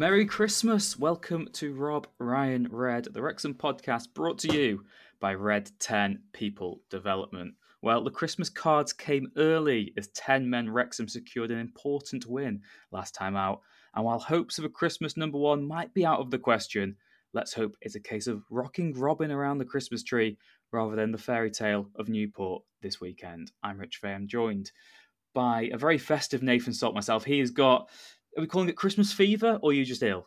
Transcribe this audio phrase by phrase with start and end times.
[0.00, 0.98] Merry Christmas!
[0.98, 4.82] Welcome to Rob Ryan Red, the Wrexham podcast brought to you
[5.20, 7.52] by Red 10 People Development.
[7.82, 13.14] Well, the Christmas cards came early as 10 men Wrexham secured an important win last
[13.14, 13.60] time out.
[13.94, 16.96] And while hopes of a Christmas number one might be out of the question,
[17.34, 20.38] let's hope it's a case of rocking Robin around the Christmas tree
[20.72, 23.52] rather than the fairy tale of Newport this weekend.
[23.62, 24.14] I'm Rich Fay.
[24.14, 24.72] I'm joined
[25.34, 27.26] by a very festive Nathan Salt myself.
[27.26, 27.90] He has got
[28.36, 30.26] are we calling it Christmas fever or are you just ill?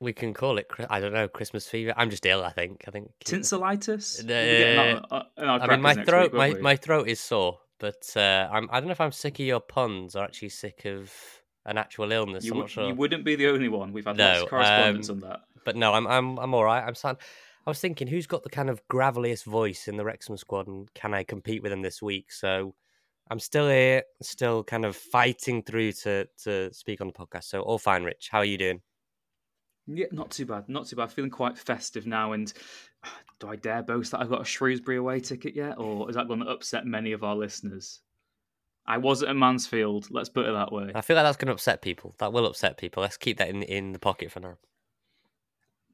[0.00, 0.66] We can call it.
[0.90, 1.28] I don't know.
[1.28, 1.94] Christmas fever.
[1.96, 2.44] I'm just ill.
[2.44, 2.84] I think.
[2.86, 3.10] I think.
[3.24, 4.20] Tinselitis?
[4.20, 4.78] Uh, We're getting
[5.10, 6.32] on- on our I mean, my throat.
[6.32, 6.60] week, my, we?
[6.60, 8.68] my throat is sore, but uh, I'm.
[8.72, 11.12] I don't know if I'm sick of your puns or actually sick of
[11.64, 12.44] an actual illness.
[12.44, 12.88] you, I'm wou- not sure.
[12.88, 13.92] you wouldn't be the only one.
[13.92, 15.40] We've had lots of correspondence um, on that.
[15.64, 16.06] But no, I'm.
[16.06, 16.38] I'm.
[16.38, 16.82] I'm all right.
[16.84, 17.16] I'm sad.
[17.66, 20.92] I was thinking, who's got the kind of graveliest voice in the Wrexham squad, and
[20.92, 22.32] can I compete with them this week?
[22.32, 22.74] So.
[23.30, 27.44] I'm still here, still kind of fighting through to to speak on the podcast.
[27.44, 28.28] So all fine, Rich.
[28.30, 28.80] How are you doing?
[29.86, 30.68] Yeah, not too bad.
[30.68, 31.12] Not too bad.
[31.12, 32.32] Feeling quite festive now.
[32.32, 32.52] And
[33.38, 35.78] do I dare boast that I've got a Shrewsbury away ticket yet?
[35.78, 38.00] Or is that going to upset many of our listeners?
[38.86, 40.08] I wasn't at Mansfield.
[40.10, 40.92] Let's put it that way.
[40.94, 42.14] I feel like that's going to upset people.
[42.18, 43.02] That will upset people.
[43.02, 44.58] Let's keep that in in the pocket for now.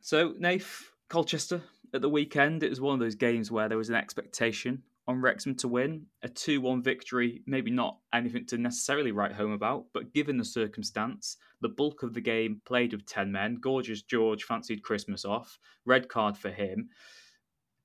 [0.00, 1.62] So, Nath, Colchester
[1.92, 5.20] at the weekend, it was one of those games where there was an expectation on
[5.20, 6.06] Wrexham to win.
[6.22, 10.44] A 2 1 victory, maybe not anything to necessarily write home about, but given the
[10.44, 13.58] circumstance, the bulk of the game played with 10 men.
[13.60, 16.88] Gorgeous George fancied Christmas off, red card for him.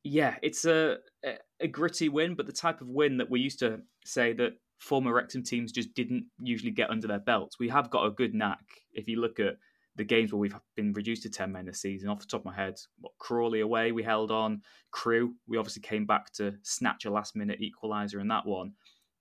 [0.03, 3.59] Yeah, it's a, a, a gritty win, but the type of win that we used
[3.59, 7.57] to say that former Wrexham teams just didn't usually get under their belts.
[7.59, 8.63] We have got a good knack.
[8.93, 9.55] If you look at
[9.95, 12.45] the games where we've been reduced to 10 men this season, off the top of
[12.45, 14.61] my head, what Crawley away we held on,
[14.91, 18.73] Crewe, we obviously came back to snatch a last minute equaliser in that one.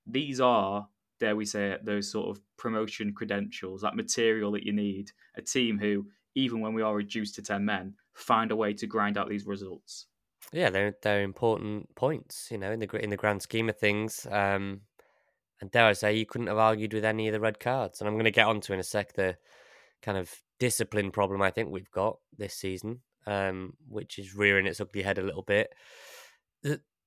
[0.06, 0.88] These are,
[1.20, 5.12] dare we say those sort of promotion credentials, that material that you need.
[5.36, 8.86] A team who, even when we are reduced to 10 men, find a way to
[8.86, 10.06] grind out these results.
[10.52, 14.26] Yeah, they're they're important points, you know, in the in the grand scheme of things.
[14.30, 14.82] Um,
[15.60, 18.00] and dare I say, you couldn't have argued with any of the red cards.
[18.00, 19.36] And I'm going to get onto in a sec the
[20.02, 24.80] kind of discipline problem I think we've got this season, um, which is rearing its
[24.80, 25.72] ugly head a little bit.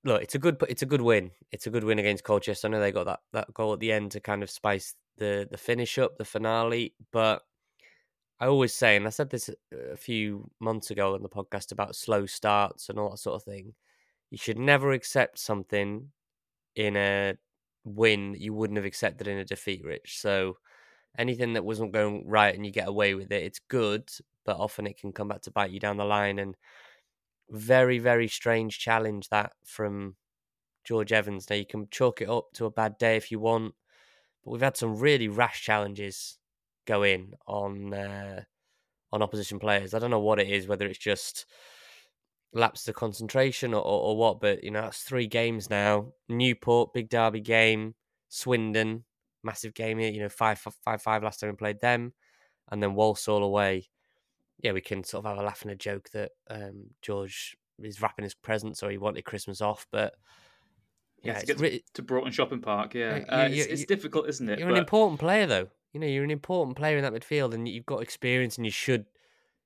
[0.03, 1.31] Look, it's a good it's a good win.
[1.51, 2.67] It's a good win against Colchester.
[2.67, 5.47] I know they got that, that goal at the end to kind of spice the
[5.49, 7.41] the finish up, the finale, but
[8.39, 9.49] I always say, and I said this
[9.91, 13.43] a few months ago on the podcast about slow starts and all that sort of
[13.43, 13.73] thing.
[14.29, 16.11] You should never accept something
[16.75, 17.33] in a
[17.83, 20.19] win that you wouldn't have accepted in a defeat, Rich.
[20.21, 20.57] So
[21.17, 24.09] anything that wasn't going right and you get away with it, it's good,
[24.45, 26.39] but often it can come back to bite you down the line.
[26.39, 26.55] And
[27.49, 30.15] very, very strange challenge that from
[30.83, 31.49] George Evans.
[31.49, 33.73] Now you can chalk it up to a bad day if you want,
[34.43, 36.37] but we've had some really rash challenges
[36.85, 38.43] go in on uh,
[39.11, 39.93] on opposition players.
[39.93, 41.45] I don't know what it is, whether it's just
[42.53, 46.13] lapse of concentration or, or, or what, but you know that's three games now.
[46.29, 47.95] Newport, big derby game.
[48.29, 49.05] Swindon,
[49.43, 49.99] massive game.
[49.99, 50.11] Here.
[50.11, 52.13] You know, five five five last time we played them,
[52.71, 53.89] and then Walsall away.
[54.61, 58.01] Yeah, we can sort of have a laugh and a joke that um, George is
[58.01, 60.15] wrapping his presents or he wanted Christmas off, but
[61.21, 62.95] Yeah, yeah, to it's to, to Broughton Shopping Park.
[62.95, 64.59] Yeah, uh, it's, it's difficult, isn't it?
[64.59, 65.67] you're an important player though.
[65.93, 68.71] You know, you're an important player in that midfield, and you've got experience, and you
[68.71, 69.05] should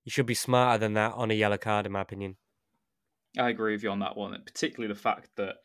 [0.04, 2.38] you should be smarter than that on a yellow card, in my opinion.
[3.38, 5.56] I agree with you on that one, particularly the fact that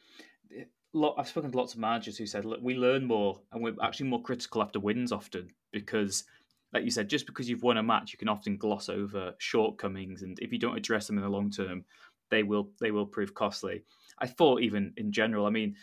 [0.99, 3.75] lot, I've spoken to lots of managers who said, "Look, we learn more, and we're
[3.83, 6.25] actually more critical after wins often because."
[6.73, 10.23] Like you said, just because you've won a match, you can often gloss over shortcomings,
[10.23, 11.85] and if you don't address them in the long term,
[12.31, 13.85] they will they will prove costly.
[14.19, 15.77] I thought even in general, I mean,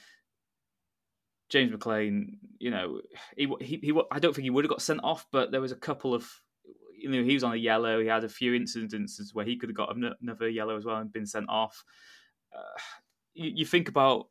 [1.50, 3.02] James McLean, you know,
[3.38, 5.72] he, he, he I don't think he would have got sent off, but there was
[5.72, 6.30] a couple of,
[6.98, 8.00] you know, he was on a yellow.
[8.00, 11.14] He had a few incidences where he could have got another yellow as well and
[11.14, 11.84] been sent off.
[12.56, 12.80] Uh,
[13.34, 14.28] you, you think about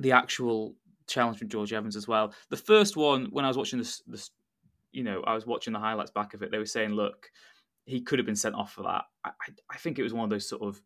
[0.00, 0.74] the actual
[1.06, 2.32] challenge from George Evans as well.
[2.48, 4.30] The first one, when I was watching this, this,
[4.92, 6.50] you know, I was watching the highlights back of it.
[6.50, 7.30] They were saying, look,
[7.84, 9.04] he could have been sent off for that.
[9.24, 9.30] I,
[9.70, 10.80] I, think it was one of those sort of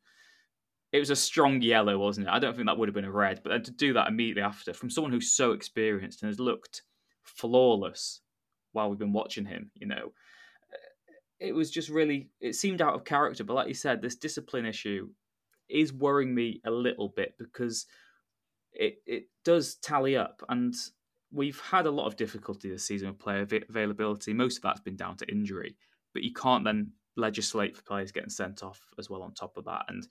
[0.93, 2.31] it was a strong yellow, wasn't it?
[2.31, 4.43] I don't think that would have been a red, but then to do that immediately
[4.43, 6.83] after from someone who's so experienced and has looked
[7.25, 8.21] flawless
[8.73, 10.13] while we've been watching him, you know,
[11.41, 13.45] it was just really it seemed out of character.
[13.45, 15.09] But like you said, this discipline issue
[15.69, 17.87] is worrying me a little bit because
[18.75, 20.75] it it does tally up, and
[21.33, 24.33] we've had a lot of difficulty this season with player availability.
[24.33, 25.77] Most of that's been down to injury,
[26.13, 29.65] but you can't then legislate for players getting sent off as well on top of
[29.65, 30.09] that and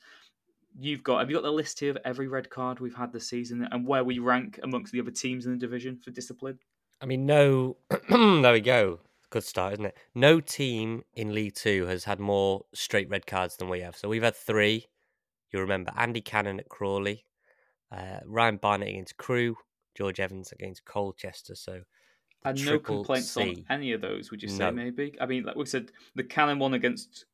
[0.79, 3.27] you've got have you got the list here of every red card we've had this
[3.27, 6.59] season and where we rank amongst the other teams in the division for discipline?
[7.01, 7.77] I mean, no,
[8.09, 8.99] there we go.
[9.29, 9.97] Good start, isn't it?
[10.13, 13.95] No team in League Two has had more straight red cards than we have.
[13.95, 14.87] So we've had three.
[15.51, 17.25] You remember Andy Cannon at Crawley,
[17.93, 19.55] uh, Ryan Barnett against Crewe,
[19.95, 21.55] George Evans against Colchester.
[21.55, 21.81] So
[22.43, 24.59] And no complaints on any of those, would you say?
[24.65, 24.71] No.
[24.71, 25.15] Maybe.
[25.21, 27.25] I mean, like we said, the Cannon one against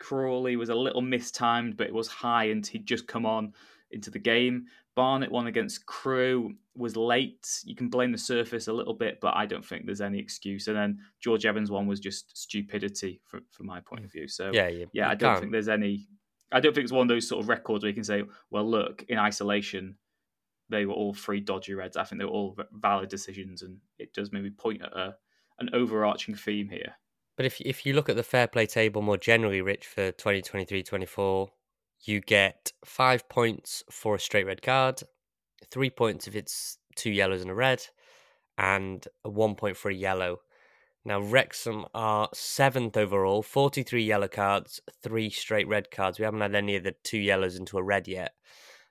[0.00, 3.52] Crawley was a little mistimed, but it was high, and he'd just come on
[3.90, 4.66] into the game.
[4.96, 7.62] Barnett one against Crewe was late.
[7.64, 10.68] You can blame the surface a little bit, but I don't think there's any excuse.
[10.68, 14.28] And then George Evans one was just stupidity from from my point of view.
[14.28, 16.08] So yeah, you, yeah, you I don't can't- think there's any.
[16.52, 18.68] I don't think it's one of those sort of records where you can say, well,
[18.68, 19.96] look, in isolation,
[20.68, 21.96] they were all three dodgy reds.
[21.96, 25.16] I think they were all valid decisions, and it does maybe point at a,
[25.58, 26.94] an overarching theme here.
[27.36, 31.48] But if if you look at the fair play table more generally, Rich, for 2023-24,
[32.04, 35.02] you get five points for a straight red card,
[35.70, 37.82] three points if it's two yellows and a red,
[38.56, 40.40] and a one point for a yellow.
[41.04, 46.18] Now Wrexham are seventh overall, 43 yellow cards, three straight red cards.
[46.18, 48.32] We haven't had any of the two yellows into a red yet.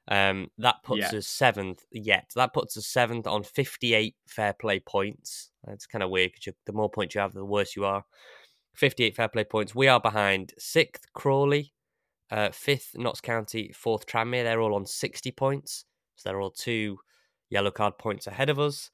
[0.07, 1.17] Um, that puts Yeah.
[1.19, 2.31] us seventh yet.
[2.35, 5.51] That puts us seventh on 58 fair play points.
[5.69, 8.05] It's kind of weird because the more points you have, the worse you are.
[8.75, 9.73] 58 fair play points.
[9.73, 11.73] We are behind sixth Crawley,
[12.29, 14.43] uh, fifth Notts County, fourth Tranmere.
[14.43, 15.85] They're all on 60 points.
[16.15, 16.99] So they're all two
[17.49, 18.91] yellow card points ahead of us.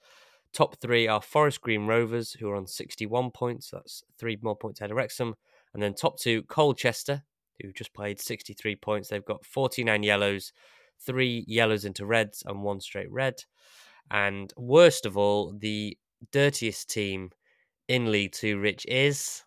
[0.54, 3.70] Top three are Forest Green Rovers, who are on 61 points.
[3.72, 5.36] That's three more points ahead of Wrexham.
[5.74, 7.24] And then top two, Colchester,
[7.62, 9.10] who just played 63 points.
[9.10, 10.52] They've got 49 yellows,
[11.00, 13.44] three yellows into reds, and one straight red.
[14.10, 15.98] And worst of all, the
[16.32, 17.30] dirtiest team
[17.88, 19.44] in League Two, Rich, is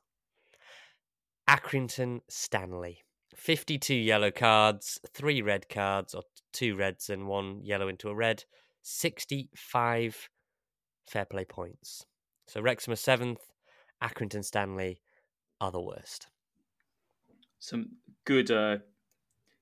[1.49, 3.03] Accrington Stanley.
[3.35, 8.45] 52 yellow cards, three red cards, or two reds and one yellow into a red.
[8.83, 10.29] 65
[11.07, 12.07] fair play points.
[12.47, 13.41] So Wrexham are seventh,
[14.03, 15.01] Accrington Stanley
[15.61, 16.27] are the worst.
[17.59, 17.91] Some
[18.25, 18.79] good, uh,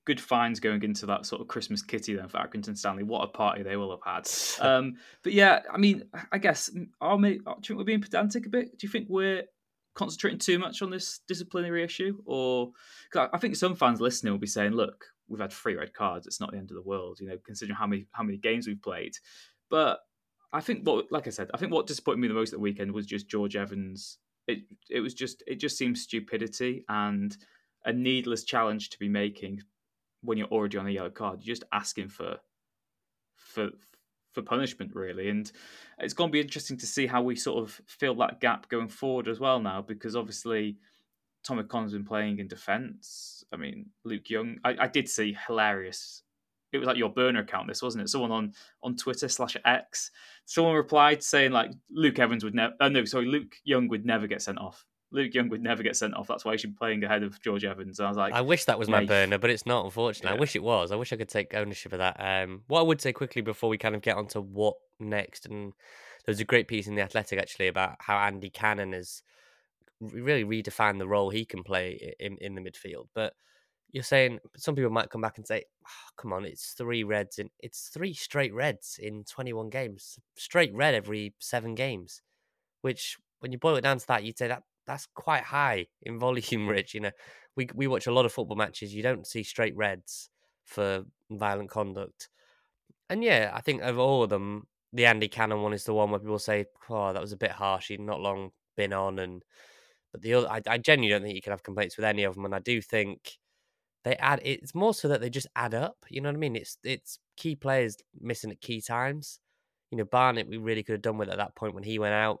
[0.05, 3.03] good finds going into that sort of Christmas kitty then for Accrington Stanley.
[3.03, 4.29] What a party they will have had.
[4.61, 6.69] Um, but yeah, I mean, I guess
[6.99, 8.77] are we, do you think we're being pedantic a bit?
[8.77, 9.43] Do you think we're
[9.93, 12.71] concentrating too much on this disciplinary issue, or
[13.15, 16.27] I think some fans listening will be saying, "Look, we've had three red cards.
[16.27, 18.67] It's not the end of the world, you know, considering how many how many games
[18.67, 19.13] we've played."
[19.69, 19.99] But
[20.53, 22.63] I think what, like I said, I think what disappointed me the most at the
[22.63, 24.17] weekend was just George Evans.
[24.47, 27.35] It it was just it just seems stupidity and
[27.85, 29.61] a needless challenge to be making
[30.21, 31.41] when you're already on a yellow card.
[31.41, 32.37] You're just asking for
[33.35, 33.69] for
[34.33, 35.51] for punishment really and
[35.99, 38.87] it's going to be interesting to see how we sort of fill that gap going
[38.87, 40.77] forward as well now because obviously
[41.43, 43.43] Tom O'Connor's been playing in defence.
[43.51, 46.23] I mean, Luke Young, I, I did see hilarious.
[46.71, 48.09] It was like your burner account, this wasn't it?
[48.09, 50.11] Someone on on Twitter slash X,
[50.45, 52.73] someone replied saying like Luke Evans would never.
[52.79, 54.85] Oh no, sorry, Luke Young would never get sent off.
[55.13, 56.27] Luke Young would never get sent off.
[56.27, 57.99] That's why he should be playing ahead of George Evans.
[57.99, 60.37] And I was like, I wish that was my burner, but it's not, unfortunately.
[60.37, 60.91] I wish it was.
[60.91, 62.15] I wish I could take ownership of that.
[62.17, 65.45] Um, what I would say quickly before we kind of get on to what next
[65.45, 65.73] and
[66.25, 69.23] there was a great piece in the Athletic actually about how Andy Cannon has
[69.99, 73.07] really redefined the role he can play in in the midfield.
[73.13, 73.33] But
[73.91, 77.39] you're saying some people might come back and say, oh, "Come on, it's three reds
[77.39, 82.21] in it's three straight reds in 21 games, straight red every seven games,"
[82.81, 86.19] which when you boil it down to that, you'd say that that's quite high in
[86.25, 86.93] volume, Rich.
[86.93, 87.11] You know,
[87.55, 88.93] we we watch a lot of football matches.
[88.93, 90.29] You don't see straight reds
[90.65, 92.29] for violent conduct.
[93.09, 96.11] And yeah, I think of all of them, the Andy Cannon one is the one
[96.11, 97.89] where people say, "Oh, that was a bit harsh.
[97.89, 99.43] He'd not long been on." And
[100.11, 102.35] but the other, I, I genuinely don't think you can have complaints with any of
[102.35, 102.45] them.
[102.45, 103.37] And I do think
[104.03, 104.41] they add.
[104.43, 105.97] It's more so that they just add up.
[106.09, 106.55] You know what I mean?
[106.55, 109.39] It's it's key players missing at key times.
[109.91, 112.13] You know, Barnett, we really could have done with at that point when he went
[112.13, 112.39] out.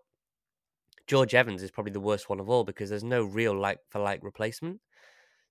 [1.07, 3.99] George Evans is probably the worst one of all because there's no real like for
[3.99, 4.79] like replacement.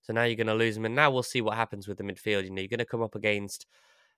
[0.01, 2.03] So now you're going to lose him, and now we'll see what happens with the
[2.03, 2.43] midfield.
[2.43, 3.67] You know, you're going to come up against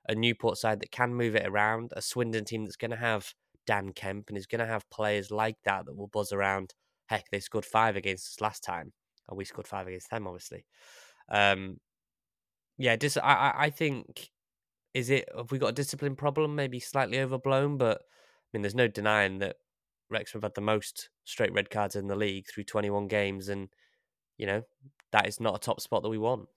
[0.07, 3.33] a Newport side that can move it around, a Swindon team that's going to have
[3.65, 6.73] Dan Kemp and is going to have players like that that will buzz around.
[7.07, 8.93] Heck, they scored five against us last time,
[9.27, 10.65] and we scored five against them, obviously.
[11.33, 11.79] Um,
[12.77, 14.29] yeah, dis- I, I think
[14.93, 16.55] is it have we got a discipline problem?
[16.55, 18.05] Maybe slightly overblown, but I
[18.53, 19.57] mean, there's no denying that
[20.09, 23.69] Wrexham have had the most straight red cards in the league through 21 games, and
[24.37, 24.61] you know
[25.11, 26.47] that is not a top spot that we want.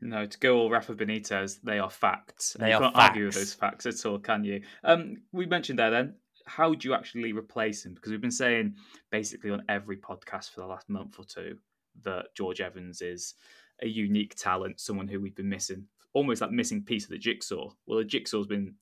[0.00, 2.56] No, to go all Rafa Benitez, they are facts.
[2.58, 3.08] They you are can't facts.
[3.10, 4.62] argue with those facts at all, can you?
[4.82, 7.94] Um, we mentioned there then, how do you actually replace him?
[7.94, 8.74] Because we've been saying
[9.12, 11.56] basically on every podcast for the last month or two
[12.02, 13.34] that George Evans is
[13.82, 17.70] a unique talent, someone who we've been missing, almost like missing piece of the jigsaw.
[17.86, 18.74] Well, the jigsaw's been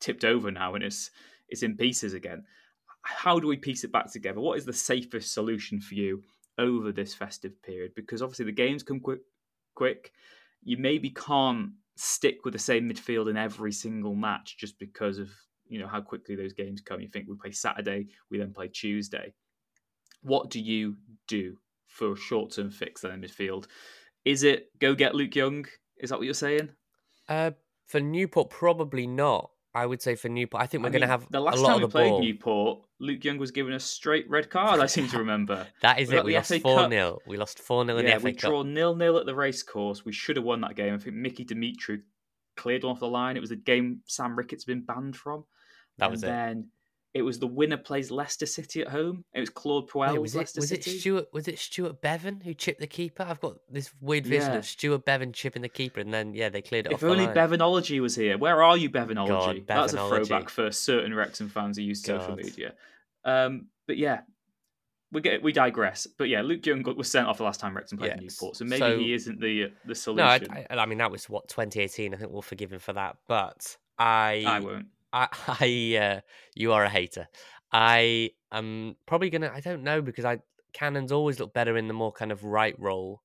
[0.00, 1.10] tipped over now and it's
[1.48, 2.44] it's in pieces again.
[3.02, 4.40] How do we piece it back together?
[4.40, 6.22] What is the safest solution for you
[6.58, 7.92] over this festive period?
[7.94, 9.20] Because obviously the games come quick,
[9.74, 10.12] quick.
[10.62, 15.30] You maybe can't stick with the same midfield in every single match just because of
[15.66, 17.00] you know how quickly those games come.
[17.00, 19.34] You think we play Saturday, we then play Tuesday.
[20.22, 20.96] What do you
[21.28, 21.56] do
[21.86, 23.66] for a short term fix in the midfield?
[24.24, 25.66] Is it go get Luke Young?
[25.98, 26.70] Is that what you're saying?
[27.28, 27.52] Uh,
[27.86, 29.50] for Newport, probably not.
[29.76, 31.82] I would say for Newport, I think we're I going to have the last time
[31.82, 32.20] of we played ball.
[32.20, 32.80] Newport.
[33.00, 34.78] Luke Young was given a straight red card.
[34.80, 35.66] I seem to remember.
[35.82, 36.24] That is Was it.
[36.24, 36.90] We lost four Cup?
[36.90, 38.50] 0 We lost four 0 in yeah, the we FA Cup.
[38.50, 40.04] draw nil nil at the racecourse.
[40.04, 40.94] We should have won that game.
[40.94, 42.02] I think Mickey Demetriou
[42.56, 43.36] cleared one off the line.
[43.36, 45.44] It was a game Sam Ricketts had been banned from.
[45.98, 46.26] That and was it.
[46.26, 46.68] then
[47.14, 49.24] it was the winner plays Leicester City at home.
[49.34, 50.98] It was Claude Puel's Wait, was it Leicester was it City.
[50.98, 53.24] Stuart was it Stuart Bevan who chipped the keeper?
[53.26, 54.58] I've got this weird vision Yeah.
[54.58, 57.26] of Stuart Bevan chipping the keeper, and then yeah, they cleared it if off only.
[57.28, 58.36] Bevanology was here.
[58.36, 59.28] Where are you, Bevanology?
[59.28, 62.74] God, That's a throwback for certain Wrexham fans who use social media.
[63.24, 64.20] Um, but yeah,
[65.12, 66.06] we get we digress.
[66.18, 68.40] But yeah, Luke Young was sent off the last time Wrexham played Yes.
[68.40, 70.48] Newport, so maybe So- he isn't the the no, solution.
[70.50, 72.12] I, I, I mean that was what 2018.
[72.12, 74.86] I think we'll forgive him for that, but I I won't.
[75.14, 75.28] I,
[75.60, 76.20] I uh,
[76.54, 77.28] you are a hater.
[77.72, 79.50] I am probably gonna.
[79.54, 80.40] I don't know because I
[80.74, 83.22] Cannons always look better in the more kind of right role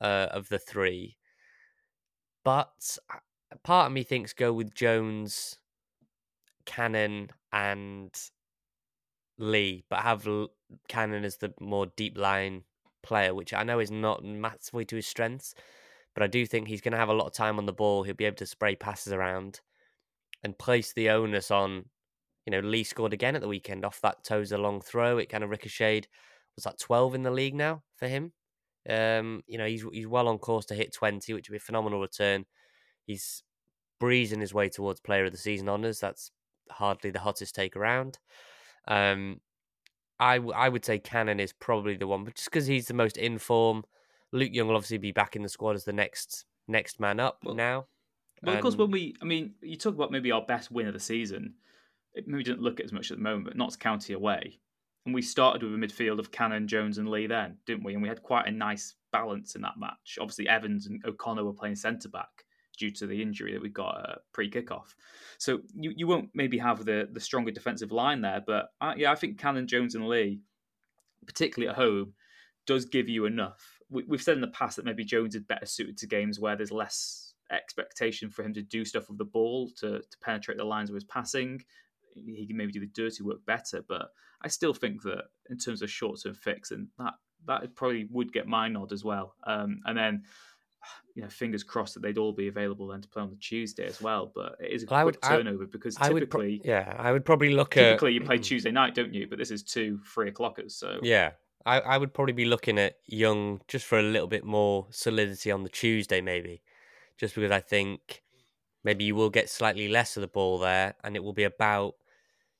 [0.00, 1.16] uh, of the three.
[2.42, 2.98] But
[3.62, 5.58] part of me thinks go with Jones,
[6.64, 8.14] Cannon, and
[9.38, 10.26] Lee, but have
[10.88, 12.62] Cannon as the more deep line
[13.02, 15.54] player, which I know is not massively to his strengths.
[16.14, 18.02] But I do think he's going to have a lot of time on the ball.
[18.02, 19.60] He'll be able to spray passes around
[20.46, 21.84] and place the onus on.
[22.46, 25.18] You know, Lee scored again at the weekend off that Tozer long throw.
[25.18, 26.06] It kind of ricocheted.
[26.54, 28.32] Was that 12 in the league now for him?
[28.88, 31.60] Um, you know, he's he's well on course to hit 20, which would be a
[31.60, 32.46] phenomenal return.
[33.04, 33.42] He's
[33.98, 35.98] breezing his way towards player of the season honours.
[35.98, 36.30] That's
[36.70, 38.18] hardly the hottest take around.
[38.86, 39.40] Um,
[40.20, 42.94] I, w- I would say Cannon is probably the one, but just because he's the
[42.94, 43.84] most in form.
[44.32, 47.38] Luke Young will obviously be back in the squad as the next next man up
[47.44, 47.86] Well- now.
[48.42, 50.92] Well, of course, when we, I mean, you talk about maybe our best win of
[50.92, 51.54] the season.
[52.14, 54.58] It maybe didn't look at as much at the moment, but Notts County away,
[55.04, 57.26] and we started with a midfield of Cannon, Jones, and Lee.
[57.26, 57.94] Then didn't we?
[57.94, 60.18] And we had quite a nice balance in that match.
[60.20, 62.44] Obviously, Evans and O'Connor were playing centre back
[62.78, 64.94] due to the injury that we got uh, pre kickoff.
[65.38, 69.12] So you, you won't maybe have the the stronger defensive line there, but I, yeah,
[69.12, 70.40] I think Cannon, Jones, and Lee,
[71.26, 72.14] particularly at home,
[72.66, 73.78] does give you enough.
[73.88, 76.56] We, we've said in the past that maybe Jones is better suited to games where
[76.56, 80.64] there's less expectation for him to do stuff with the ball to, to penetrate the
[80.64, 81.62] lines of his passing.
[82.14, 84.08] He can maybe do the dirty work better, but
[84.42, 87.14] I still think that in terms of short term fix, and that
[87.46, 89.34] that probably would get my nod as well.
[89.46, 90.22] Um, and then,
[91.14, 93.84] you know, fingers crossed that they'd all be available then to play on the Tuesday
[93.86, 94.32] as well.
[94.34, 96.94] But it is a Well, I quick would- I- turnover because I pro- typically, yeah,
[96.98, 99.26] I would probably look at typically you play Tuesday night, don't you?
[99.28, 101.32] But this is two three o'clockers, so Yeah,
[101.66, 105.50] I, I would probably be looking at Young just for a little bit more solidity
[105.50, 106.62] on the Tuesday, maybe,
[107.18, 108.22] just because I think
[108.84, 111.94] maybe you will get slightly less of the ball there, and it will be about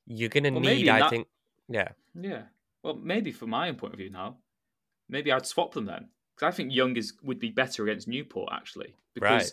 [0.06, 1.28] you're going to Well, need, I that- think,
[1.68, 2.42] yeah, Yeah.
[2.82, 4.38] Well, maybe from my own point of view now,
[5.08, 8.50] maybe I'd swap them then because I think Young is would be better against Newport
[8.52, 9.52] actually because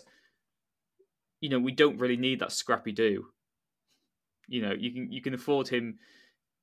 [1.40, 3.26] you know we don't really need that scrappy do.
[4.46, 5.98] You know, you can you can afford him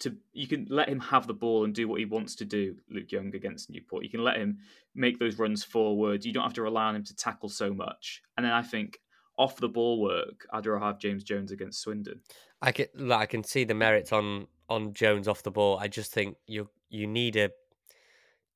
[0.02, 2.76] to you can let him have the ball and do what he wants to do.
[2.90, 4.58] Luke Young against Newport, you can let him
[4.94, 6.26] make those runs forward.
[6.26, 8.22] You don't have to rely on him to tackle so much.
[8.36, 9.00] And then I think
[9.38, 12.20] off the ball work, I'd rather have James Jones against Swindon.
[12.62, 15.78] I can I can see the merits on on Jones off the ball.
[15.80, 17.52] I just think you you need a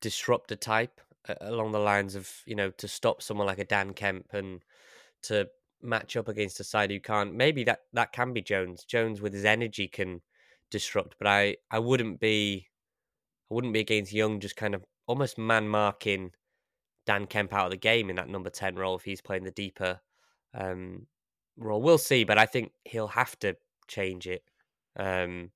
[0.02, 1.02] disruptor type
[1.42, 4.64] along the lines of you know to stop someone like a Dan Kemp and
[5.24, 5.48] to
[5.82, 7.34] match up against a side who can't.
[7.34, 8.84] Maybe that that can be Jones.
[8.84, 10.22] Jones with his energy can
[10.72, 12.68] disrupt, but I I wouldn't be
[13.50, 16.32] I wouldn't be against Young just kind of almost man marking
[17.06, 19.52] Dan Kemp out of the game in that number ten role if he's playing the
[19.52, 20.00] deeper
[20.54, 21.08] um,
[21.58, 21.82] role.
[21.82, 23.56] We'll see, but I think he'll have to
[23.88, 24.44] change it.
[24.98, 25.52] Um,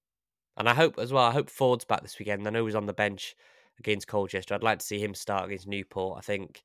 [0.58, 1.24] and I hope as well.
[1.24, 2.46] I hope Ford's back this weekend.
[2.46, 3.36] I know he was on the bench
[3.80, 4.54] against Colchester.
[4.54, 6.18] I'd like to see him start against Newport.
[6.18, 6.64] I think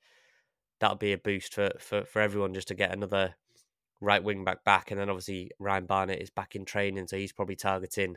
[0.81, 3.37] that'll be a boost for for, for everyone just to get another
[4.01, 4.91] right wing back back.
[4.91, 8.17] And then obviously Ryan Barnett is back in training, so he's probably targeting.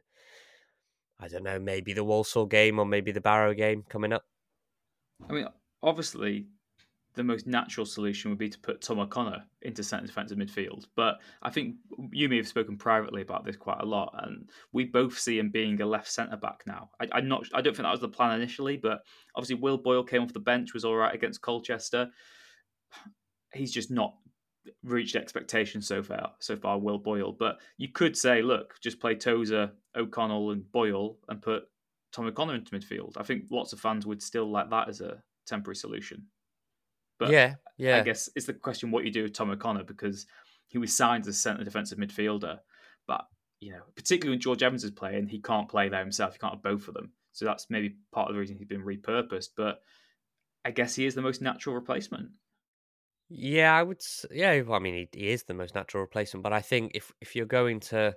[1.20, 4.26] I don't know, maybe the Walsall game or maybe the Barrow game coming up.
[5.28, 5.48] I mean,
[5.82, 6.48] obviously,
[7.18, 10.86] the most natural solution would be to put Tom O'Connor into centre defensive midfield.
[10.96, 11.78] But I think
[12.12, 15.50] you may have spoken privately about this quite a lot, and we both see him
[15.50, 16.92] being a left centre back now.
[17.02, 17.46] I, I'm not.
[17.54, 19.00] I don't think that was the plan initially, but
[19.36, 22.08] obviously, Will Boyle came off the bench, was all right against Colchester.
[23.52, 24.14] He's just not
[24.84, 26.32] reached expectations so far.
[26.40, 27.32] So far, Will Boyle.
[27.32, 31.64] But you could say, look, just play Tozer, O'Connell, and Boyle, and put
[32.12, 33.14] Tom O'Connor into midfield.
[33.18, 36.26] I think lots of fans would still like that as a temporary solution.
[37.20, 37.98] But yeah, yeah.
[37.98, 40.26] I guess it's the question what you do with Tom O'Connor because
[40.68, 42.60] he was signed as a centre defensive midfielder,
[43.08, 43.26] but
[43.60, 46.34] you know, particularly when George Evans is playing, he can't play there himself.
[46.34, 48.86] He can't have both of them, so that's maybe part of the reason he's been
[48.86, 49.50] repurposed.
[49.56, 49.82] But
[50.64, 52.30] I guess he is the most natural replacement.
[53.30, 54.02] Yeah, I would.
[54.32, 56.44] Yeah, well, I mean, he, he is the most natural replacement.
[56.44, 58.16] But I think if if you're going to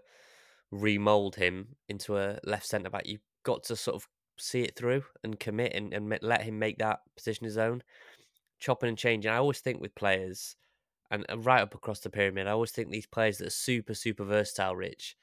[0.70, 5.04] remold him into a left centre back, you've got to sort of see it through
[5.24, 7.82] and commit and, and let him make that position his own,
[8.60, 9.30] chopping and changing.
[9.32, 10.56] I always think with players,
[11.10, 13.94] and, and right up across the pyramid, I always think these players that are super
[13.94, 15.16] super versatile, rich,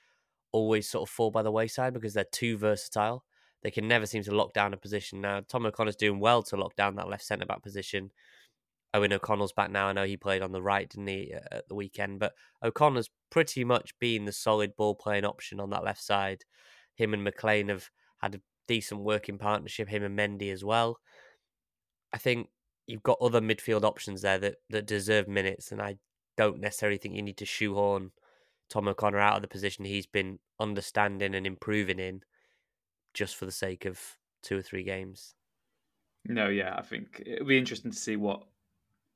[0.52, 3.26] always sort of fall by the wayside because they're too versatile.
[3.64, 5.22] They can never seem to lock down a position.
[5.22, 8.12] Now, Tom O'Connor's doing well to lock down that left centre back position.
[8.96, 9.88] Eoghan O'Connell's back now.
[9.88, 12.20] I know he played on the right, didn't he, at the weekend?
[12.20, 16.44] But O'Connor's pretty much been the solid ball playing option on that left side.
[16.96, 17.90] Him and McLean have
[18.22, 21.00] had a decent working partnership, him and Mendy as well.
[22.14, 22.50] I think
[22.88, 25.98] you've got other midfield options there that, that deserve minutes, and I
[26.38, 28.12] don't necessarily think you need to shoehorn
[28.70, 32.22] Tom O'Connor out of the position he's been understanding and improving in
[33.14, 34.00] just for the sake of
[34.44, 35.36] two or three games.
[36.26, 38.44] No, yeah, I think it'll be interesting to see what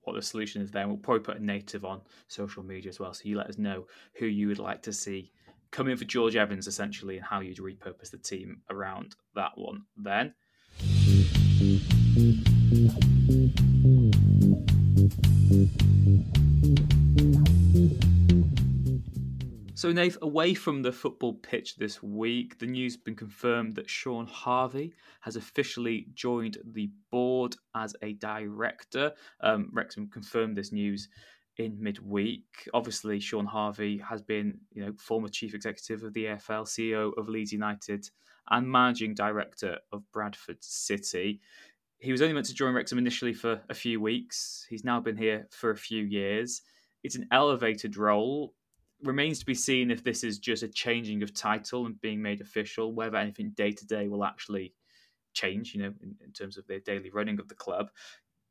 [0.04, 0.88] what the solution is there.
[0.88, 3.88] We'll probably put a native on social media as well, so you let us know
[4.14, 5.32] who you would like to see
[5.72, 9.86] come in for George Evans essentially, and how you'd repurpose the team around that one.
[9.98, 10.34] Then.
[19.82, 23.90] So, Nath, away from the football pitch this week, the news has been confirmed that
[23.90, 29.12] Shaun Harvey has officially joined the board as a director.
[29.40, 31.10] Um, Wrexham confirmed this news
[31.58, 32.70] in midweek.
[32.76, 37.28] Obviously, Shaun Harvey has been, you know, former chief executive of the EFL, CEO of
[37.28, 38.08] Leeds United,
[38.52, 41.42] and managing director of Bradford City.
[41.98, 44.64] He was only meant to join Wrexham initially for a few weeks.
[44.70, 46.62] He's now been here for a few years.
[47.04, 48.54] It's an elevated role
[49.04, 52.42] remains to be seen if this is just a changing of title and being made
[52.42, 54.74] official, whether anything day to day will actually
[55.34, 57.90] change, you know, in, in, terms of the daily running of the club.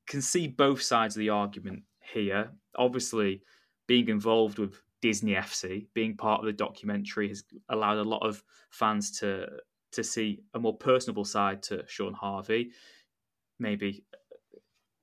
[0.07, 1.83] Can see both sides of the argument
[2.13, 2.51] here.
[2.77, 3.43] Obviously,
[3.87, 8.43] being involved with Disney FC, being part of the documentary, has allowed a lot of
[8.71, 9.47] fans to
[9.93, 12.71] to see a more personable side to Shaun Harvey.
[13.59, 14.05] Maybe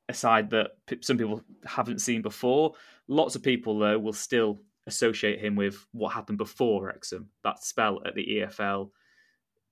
[0.09, 2.73] a side that some people haven't seen before.
[3.07, 7.99] Lots of people, though, will still associate him with what happened before Wrexham, that spell
[8.05, 8.89] at the EFL,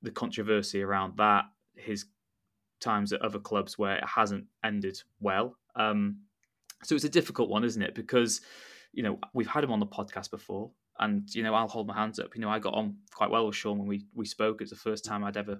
[0.01, 2.05] the controversy around that, his
[2.79, 5.55] times at other clubs where it hasn't ended well.
[5.75, 6.17] Um,
[6.83, 7.95] so it's a difficult one, isn't it?
[7.95, 8.41] Because,
[8.91, 10.69] you know, we've had him on the podcast before.
[10.99, 12.35] And, you know, I'll hold my hands up.
[12.35, 14.61] You know, I got on quite well with Shaun when we, we spoke.
[14.61, 15.59] It's the first time I'd ever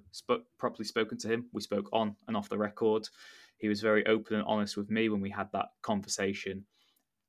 [0.57, 1.47] properly spoken to him.
[1.51, 3.09] We spoke on and off the record.
[3.57, 6.65] He was very open and honest with me when we had that conversation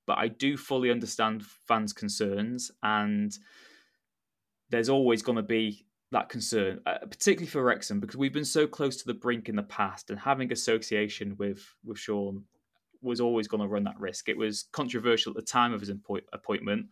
[0.06, 3.36] but I do fully understand fans' concerns, and
[4.70, 8.66] there's always going to be that concern, uh, particularly for Wrexham, because we've been so
[8.66, 12.44] close to the brink in the past, and having association with with Shaun
[13.02, 14.28] was always going to run that risk.
[14.28, 15.90] It was controversial at the time of his
[16.32, 16.86] appointment.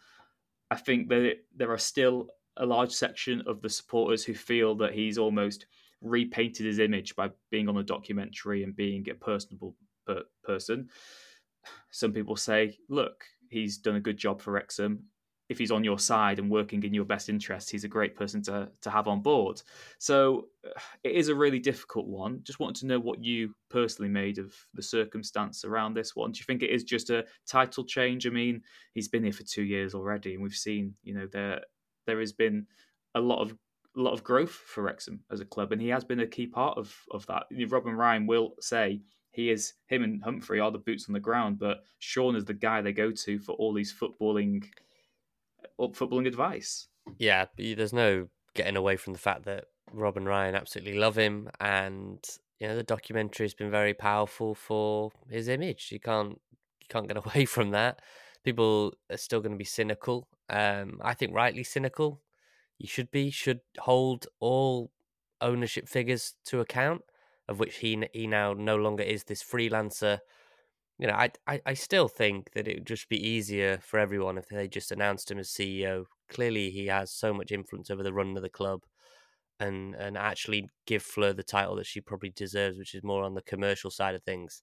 [0.71, 4.95] I think that there are still a large section of the supporters who feel that
[4.95, 5.67] he's almost
[6.01, 9.75] repainted his image by being on a documentary and being a personable
[10.07, 10.89] per- person.
[11.91, 15.05] Some people say, look, he's done a good job for Wrexham
[15.49, 18.43] if he's on your side and working in your best interest, he's a great person
[18.43, 19.61] to to have on board.
[19.99, 22.41] So uh, it is a really difficult one.
[22.43, 26.33] Just wanted to know what you personally made of the circumstance around this one.
[26.33, 28.27] Do you think it is just a title change?
[28.27, 28.63] I mean,
[28.95, 31.61] he's been here for two years already, and we've seen, you know, there
[32.07, 32.67] there has been
[33.15, 33.55] a lot of
[33.97, 36.47] a lot of growth for Wrexham as a club, and he has been a key
[36.47, 37.45] part of of that.
[37.69, 39.03] Rob and Ryan will say
[39.35, 42.55] he is him and Humphrey are the boots on the ground, but Shaun is the
[42.55, 44.65] guy they go to for all these footballing
[45.79, 46.87] footballing advice.
[47.19, 51.51] Yeah, there's no getting away from the fact that Rob and Ryan absolutely love him,
[51.61, 52.25] and
[52.61, 55.89] you know the documentary has been very powerful for his image.
[55.91, 56.41] You can't
[56.81, 58.01] you can't get away from that.
[58.45, 60.29] People are still going to be cynical.
[60.49, 62.21] Um, I think rightly cynical.
[62.79, 64.91] You should be should hold all
[65.41, 67.03] ownership figures to account,
[67.49, 70.21] of which he he now no longer is this freelancer
[70.99, 74.39] you know, I, I, I still think that it would just be easier for everyone
[74.39, 76.05] if they just announced him as CEO.
[76.29, 78.83] Clearly, he has so much influence over the run of the club,
[79.61, 83.35] and and actually give Fleur the title that she probably deserves, which is more on
[83.35, 84.63] the commercial side of things.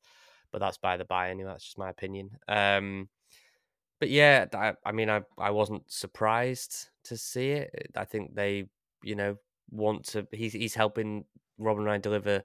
[0.52, 1.52] But that's by the by, anyway.
[1.52, 2.32] That's just my opinion.
[2.48, 3.10] Um,
[4.00, 7.91] but yeah, I, I mean, I I wasn't surprised to see it.
[7.96, 8.65] I think they,
[9.04, 9.36] you know,
[9.70, 10.28] want to.
[10.32, 11.26] He's he's helping
[11.62, 12.43] Rob and Ryan deliver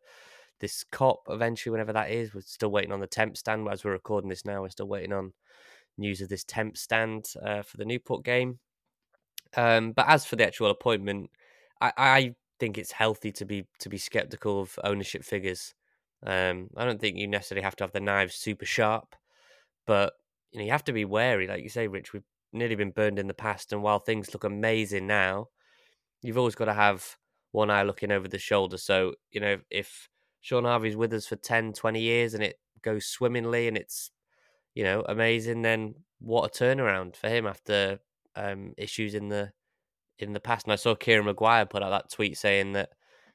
[0.60, 2.34] this Kop eventually, whenever that is.
[2.34, 3.68] We're still waiting on the temp stand.
[3.68, 5.32] As we're recording this now, we're still waiting on
[5.98, 8.58] news of this temp stand uh, for the Newport game.
[9.56, 11.30] Um, but as for the actual appointment,
[11.80, 15.74] I, I, think it's healthy to be to be skeptical of ownership figures.
[16.24, 19.14] Um, I don't think you necessarily have to have the knives super sharp,
[19.86, 20.14] but
[20.52, 21.46] you know you have to be wary.
[21.46, 22.24] Like you say, Rich, we've
[22.54, 25.48] nearly been burned in the past, and while things look amazing now,
[26.22, 27.16] you've always got to have
[27.56, 28.76] one eye looking over the shoulder.
[28.78, 30.08] So you know if
[30.46, 34.12] Shaun Harvey's with us for 10, 20 years and it goes swimmingly and it's,
[34.76, 37.98] you know, amazing, then what a turnaround for him after
[38.36, 39.50] um, issues in the
[40.20, 40.64] in the past.
[40.64, 42.90] And I saw Kieran Maguire put out that tweet saying that,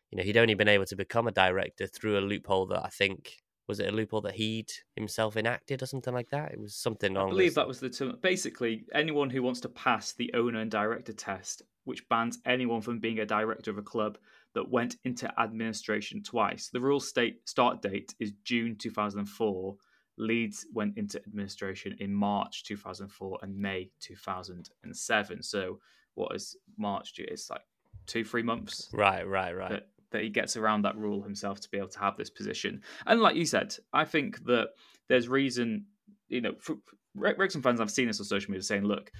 [0.09, 2.87] you know, he'd only been able to become a director through a loophole that I
[2.87, 6.51] think was it a loophole that he'd himself enacted or something like that?
[6.51, 7.15] It was something.
[7.15, 8.17] I believe that was the term.
[8.21, 12.99] Basically, anyone who wants to pass the owner and director test, which bans anyone from
[12.99, 14.17] being a director of a club,
[14.53, 16.69] that went into administration twice.
[16.71, 19.75] The rule state start date is June 2004.
[20.17, 25.43] Leeds went into administration in March 2004 and May 2007.
[25.43, 25.79] So
[26.15, 27.13] what is March?
[27.17, 27.61] It's like
[28.07, 28.89] two, three months.
[28.93, 29.83] Right, right, right.
[30.11, 32.81] That, he gets around that rule himself to be able to have this position.
[33.05, 34.69] And like you said, I think that
[35.09, 35.85] there's reason,
[36.27, 36.75] you know, for,
[37.15, 39.11] Wrexham fans, I've seen this on social media saying, look,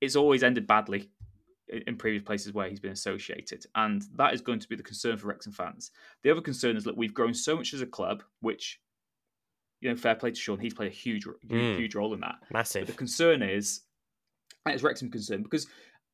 [0.00, 1.10] it's always ended badly
[1.86, 3.64] in previous places where he's been associated.
[3.74, 5.90] And that is going to be the concern for Wrexham fans.
[6.22, 8.80] The other concern is that we've grown so much as a club, which,
[9.80, 11.78] you know, fair play to Shaun, he's played a huge, mm.
[11.78, 12.36] huge role in that.
[12.50, 12.82] Massive.
[12.82, 13.82] But the concern is,
[14.64, 15.66] and it's Wrexham concern, because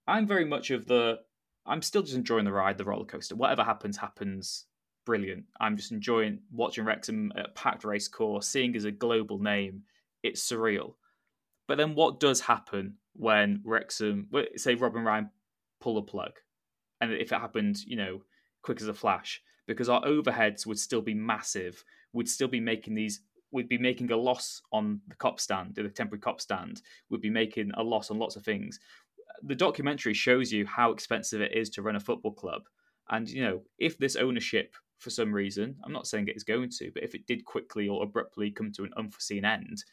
[0.06, 1.18] I'm very much of the,
[1.66, 3.36] I'm still just enjoying the ride, the roller coaster.
[3.36, 4.66] Whatever happens, happens.
[5.06, 5.44] Brilliant.
[5.60, 9.82] I'm just enjoying watching Wrexham at packed race course, seeing as a global name.
[10.22, 10.94] It's surreal.
[11.68, 15.30] But then what does happen when Wrexham, say Rob and Ryan
[15.80, 16.32] pull a plug.
[17.00, 18.22] And if it happened, you know,
[18.62, 22.94] quick as a flash, because our overheads would still be massive, we'd still be making
[22.94, 23.20] these
[23.52, 26.82] we'd be making a loss on the Kop stand, the temporary Kop stand.
[27.08, 28.78] We'd be making a loss on lots of things.
[29.42, 32.62] The documentary shows you how expensive it is to run a football club.
[33.08, 36.70] And, you know, if this ownership, for some reason, I'm not saying it is going
[36.78, 39.84] to, but if it did quickly or abruptly come to an unforeseen end,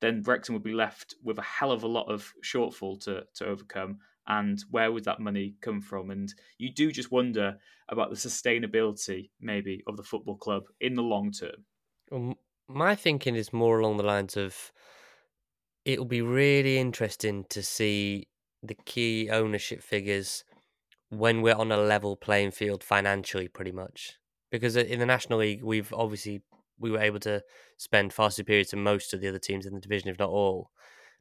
[0.00, 3.46] then Wrexham would be left with a hell of a lot of shortfall to, to
[3.46, 6.10] overcome and where would that money come from?
[6.10, 11.02] And you do just wonder about the sustainability, maybe, of the football club in the
[11.02, 11.64] long term.
[12.10, 12.34] Well,
[12.68, 14.72] my thinking is more along the lines of
[15.84, 18.28] it'll be really interesting to see
[18.62, 20.44] the key ownership figures
[21.10, 24.18] when we're on a level playing field financially, pretty much.
[24.50, 26.42] Because uh, in the National League, we've obviously
[26.78, 27.42] we were able to
[27.76, 30.70] spend far superior to most of the other teams in the division, if not all.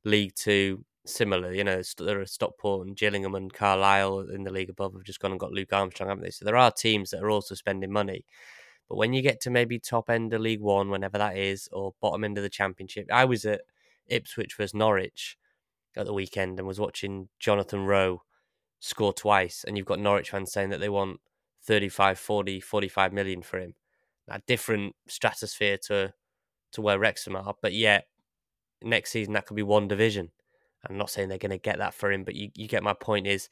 [0.05, 1.53] League Two, similar.
[1.53, 5.19] You know, there are Stockport and Gillingham and Carlisle in the league above have just
[5.19, 6.31] gone and got Luke Armstrong, haven't they?
[6.31, 8.25] So there are teams that are also spending money.
[8.87, 11.93] But when you get to maybe top end of League One, whenever that is, or
[12.01, 13.61] bottom end of the Championship, I was at
[14.07, 15.37] Ipswich versus Norwich
[15.95, 18.21] at the weekend and was watching Jonathan Rowe
[18.79, 21.19] score twice, and you've got Norwich fans saying that they want
[21.63, 23.75] 35, 40, 45 million for him.
[24.27, 26.13] A different stratosphere to
[26.73, 28.05] to where Wrexham are, but yet
[28.81, 30.31] next season that could be one division.
[30.87, 32.93] I'm not saying they're going to get that for him, but you, you get my
[32.93, 33.27] point.
[33.27, 33.49] Is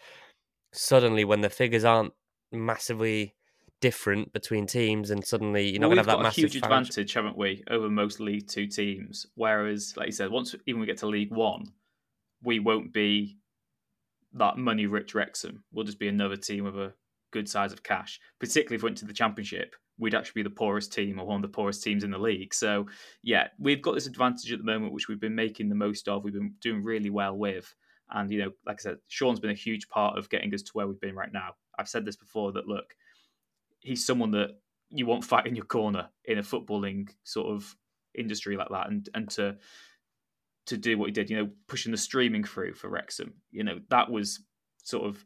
[0.72, 2.14] suddenly when the figures aren't
[2.52, 3.36] massively
[3.82, 6.92] different between teams, and suddenly you're not well, going to have that massive huge financial-
[6.92, 9.28] advantage, haven't we, over most League Two teams?
[9.36, 11.66] Whereas, like you said, once even we get to League One,
[12.44, 13.38] we won't be
[14.34, 15.64] that money-rich Wrexham.
[15.72, 16.94] We'll just be another team with a
[17.32, 18.20] good size of cash.
[18.40, 21.38] Particularly if we went to the Championship, we'd actually be the poorest team or one
[21.38, 22.54] of the poorest teams in the league.
[22.54, 22.88] So,
[23.22, 26.24] yeah, we've got this advantage at the moment, which we've been making the most of.
[26.24, 27.74] We've been doing really well with.
[28.12, 30.72] And, you know, like I said, Shaun's been a huge part of getting us to
[30.74, 31.56] where we've been right now.
[31.78, 32.96] I've said this before that, look,
[33.82, 34.52] he's someone that
[34.90, 37.76] you want fight in your corner in a footballing sort of
[38.16, 38.90] industry like that.
[38.90, 39.58] And, and to,
[40.70, 43.80] to do what he did, you know, pushing the streaming through for Wrexham, you know,
[43.90, 44.44] that was
[44.84, 45.26] sort of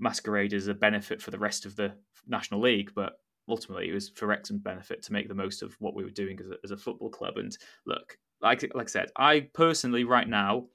[0.00, 1.92] masquerade as a benefit for the rest of the
[2.26, 5.94] National League, but ultimately it was for Wrexham's benefit to make the most of what
[5.94, 7.36] we were doing as a, as a football club.
[7.36, 10.66] And look, like like I said, I personally right now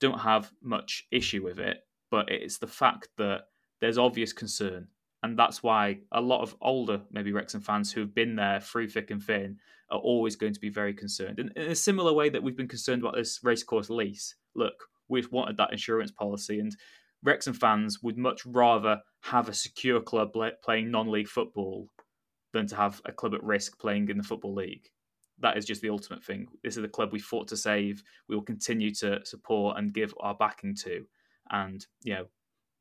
[0.00, 1.78] don't have much issue with it,
[2.10, 3.42] but it's the fact that
[3.80, 4.88] there's obvious concern.
[5.22, 9.10] And that's why a lot of older, maybe Wrexham fans who've been there through thick
[9.10, 9.58] and thin
[9.90, 11.38] are always going to be very concerned.
[11.38, 14.34] In, in a similar way that we've been concerned about this racecourse lease.
[14.54, 14.74] Look,
[15.08, 16.76] we've wanted that insurance policy, and
[17.22, 21.88] Wrexham fans would much rather have a secure club playing non-league football
[22.52, 24.88] than to have a club at risk playing in the football league.
[25.40, 26.48] That is just the ultimate thing.
[26.62, 28.02] This is the club we fought to save.
[28.28, 31.04] We will continue to support and give our backing to,
[31.50, 32.26] and you know,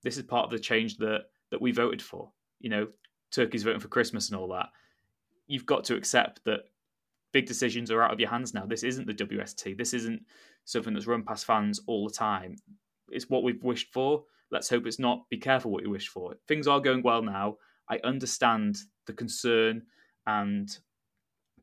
[0.03, 2.29] this is part of the change that that we voted for.
[2.59, 2.87] You know,
[3.31, 4.67] Turkey's voting for Christmas and all that.
[5.47, 6.65] You've got to accept that
[7.31, 8.65] big decisions are out of your hands now.
[8.65, 9.77] This isn't the WST.
[9.77, 10.21] This isn't
[10.65, 12.57] something that's run past fans all the time.
[13.09, 14.25] It's what we've wished for.
[14.51, 15.29] Let's hope it's not.
[15.29, 16.35] Be careful what you wish for.
[16.45, 17.55] Things are going well now.
[17.89, 19.83] I understand the concern
[20.27, 20.77] and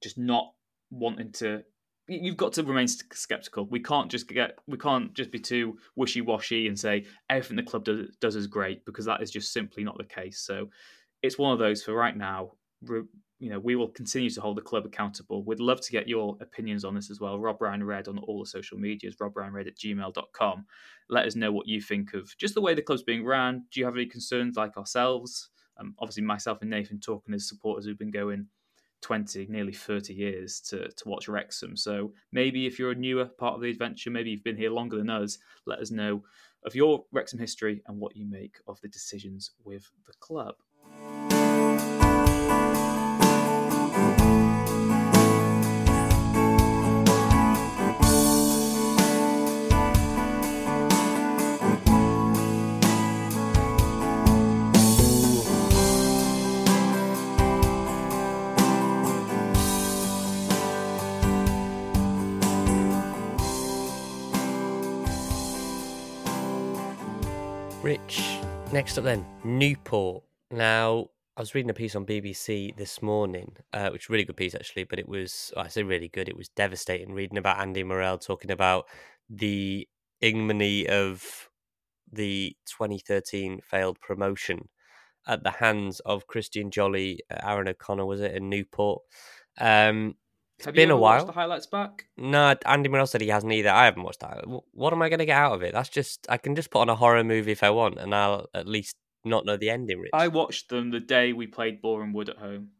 [0.03, 0.55] just not
[0.91, 1.65] wanting to.
[2.09, 3.67] You've got to remain skeptical.
[3.67, 4.59] We can't just get.
[4.67, 8.49] We can't just be too wishy washy and say everything the club does, does is
[8.49, 10.41] great because that is just simply not the case.
[10.41, 10.69] So
[11.23, 12.53] it's one of those for right now.
[12.89, 15.45] You know, we will continue to hold the club accountable.
[15.45, 17.39] We'd love to get your opinions on this as well.
[17.39, 20.67] Rob Ryan Red on all the social medias, robryanred at gmail.com.
[21.09, 23.65] Let us know what you think of just the way the club's being ran.
[23.73, 25.51] Do you have any concerns like ourselves?
[25.79, 28.47] Um, obviously, myself and Nathan talking as supporters who've been going
[29.03, 31.77] 20, nearly 30 years to, to watch Wrexham.
[31.77, 34.97] So maybe if you're a newer part of the adventure, maybe you've been here longer
[34.97, 36.23] than us, let us know
[36.65, 40.55] of your Wrexham history and what you make of the decisions with the club.
[67.93, 68.39] Rich,
[68.73, 70.25] next up then, Newport.
[70.51, 74.55] Now, I was reading a piece on BBC this morning, uh, which really good piece
[74.55, 78.17] actually, but it was, I say really good, it was devastating reading about Andy Morrell
[78.17, 78.87] talking about
[79.29, 79.87] the
[80.23, 81.51] ignominy of
[82.11, 84.71] the 2013 failed promotion
[85.27, 89.03] at the hands of Christian Jolley, Aaron O'Connor, was it, in Newport.
[89.61, 90.15] Um,
[90.59, 91.17] it's Have been you a while.
[91.17, 92.07] watched the highlights back?
[92.17, 93.71] No, Andy Morrell said he hasn't either.
[93.71, 94.45] I haven't watched that.
[94.73, 95.73] What am I going to get out of it?
[95.73, 98.49] That's just I can just put on a horror movie if I want, and I'll
[98.55, 99.99] at least not know the ending.
[100.01, 100.11] Rich.
[100.13, 102.71] I watched them the day we played Boreham Wood at home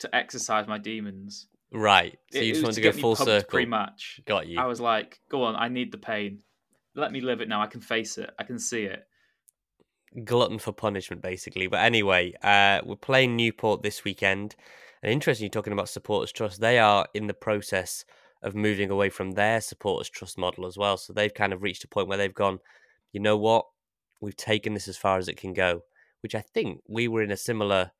[0.00, 1.48] to exercise my demons.
[1.72, 2.18] right.
[2.32, 3.48] So It- you just want to get go full circle.
[3.50, 4.58] Pre-match, Got you.
[4.60, 6.42] I was like, "Go on, I need the pain.
[6.94, 7.60] Let me live it now.
[7.60, 8.30] I can face it.
[8.38, 9.04] I can see it."
[10.24, 11.66] glutton for punishment, basically.
[11.66, 14.56] But anyway, uh, we're playing Newport this weekend.
[15.02, 16.60] And interesting, you're talking about supporters trust.
[16.60, 18.04] They are in the process
[18.42, 20.96] of moving away from their supporters trust model as well.
[20.96, 22.58] So they've kind of reached a point where they've gone,
[23.12, 23.66] you know what,
[24.20, 25.82] we've taken this as far as it can go,
[26.20, 27.92] which I think we were in a similar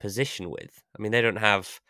[0.00, 0.82] position with.
[0.98, 1.80] I mean, they don't have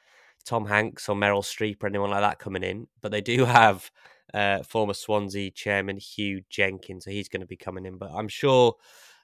[0.45, 3.91] Tom Hanks or Meryl Streep or anyone like that coming in, but they do have
[4.35, 7.99] uh, former Swansea chairman Huw Jenkins, so he's going to be coming in.
[7.99, 8.75] But I'm sure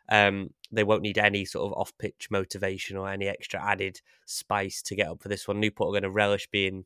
[0.08, 4.82] um, they won't need any sort of off pitch motivation or any extra added spice
[4.82, 5.60] to get up for this one.
[5.60, 6.84] Newport are going to relish being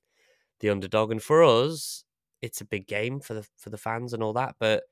[0.61, 2.05] the underdog, and for us,
[2.42, 4.57] it's a big game for the for the fans and all that.
[4.59, 4.85] But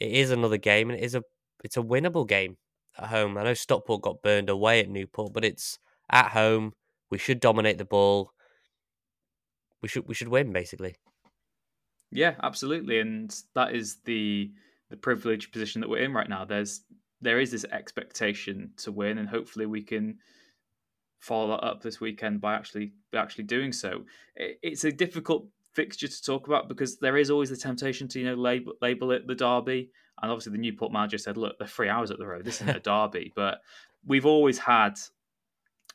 [0.00, 1.22] it is another game, and it is a
[1.64, 2.56] it's a winnable game
[2.96, 3.36] at home.
[3.36, 5.78] I know Stockport got burned away at Newport, but it's
[6.10, 6.72] at home.
[7.10, 8.32] We should dominate the ball.
[9.82, 10.96] We should we should win basically.
[12.10, 14.50] Yeah, absolutely, and that is the
[14.90, 16.44] the privileged position that we're in right now.
[16.44, 16.80] There's
[17.20, 20.18] there is this expectation to win, and hopefully we can
[21.18, 24.04] follow that up this weekend by actually by actually doing so.
[24.36, 28.26] It's a difficult fixture to talk about because there is always the temptation to you
[28.26, 29.90] know label label it the derby,
[30.22, 32.44] and obviously the Newport manager said, "Look, they're three hours at the road.
[32.44, 32.80] This isn't a
[33.12, 33.60] derby," but
[34.06, 34.98] we've always had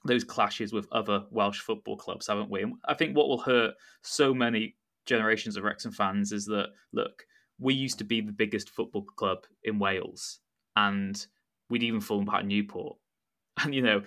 [0.05, 2.63] those clashes with other Welsh football clubs, haven't we?
[2.63, 7.25] And I think what will hurt so many generations of Wrexham fans is that look,
[7.59, 10.39] we used to be the biggest football club in Wales,
[10.75, 11.25] and
[11.69, 12.97] we'd even fallen behind Newport.
[13.63, 14.01] And you know,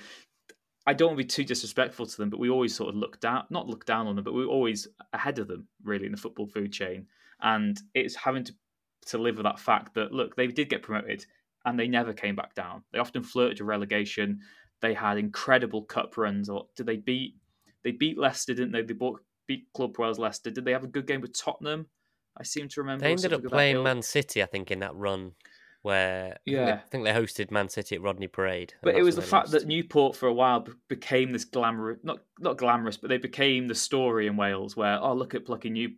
[0.88, 3.20] I don't want to be too disrespectful to them, but we always sort of look
[3.20, 6.12] down, not look down on them, but we are always ahead of them, really, in
[6.12, 7.06] the football food chain.
[7.40, 8.54] And it's having to
[9.06, 11.24] to live with that fact that look, they did get promoted
[11.64, 12.82] and they never came back down.
[12.92, 14.40] They often flirted with relegation.
[14.80, 16.48] They had incredible cup runs.
[16.48, 17.34] Or did they beat?
[17.82, 18.82] They beat Leicester, didn't they?
[18.82, 20.50] They bought, beat Club Wales Leicester.
[20.50, 21.86] Did they have a good game with Tottenham?
[22.36, 23.04] I seem to remember.
[23.04, 25.32] They ended up playing Man City, I think, in that run
[25.86, 28.74] where yeah, I think they hosted Man City at Rodney Parade.
[28.82, 29.52] But it was the fact lost.
[29.52, 33.74] that Newport for a while became this glamorous, not not glamorous, but they became the
[33.76, 34.76] story in Wales.
[34.76, 35.92] Where oh look at plucky New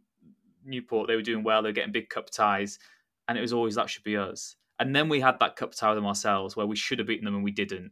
[0.63, 2.79] Newport, they were doing well, they were getting big cup ties,
[3.29, 4.57] and it was always that should be us.
[4.79, 7.25] And then we had that cup tie with them ourselves, where we should have beaten
[7.25, 7.91] them and we didn't.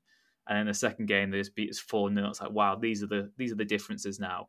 [0.48, 3.02] And in the second game, they just beat us four 0 It's like wow, these
[3.02, 4.48] are the these are the differences now.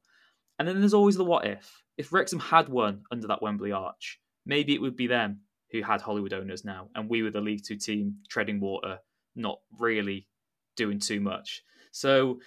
[0.60, 1.82] And then there's always the what if.
[1.98, 5.40] If Wrexham had won under that Wembley arch, maybe it would be them
[5.72, 9.00] who had Hollywood owners now, and we were the League Two team treading water,
[9.36, 10.28] not really
[10.76, 11.64] doing too much.
[11.92, 12.40] So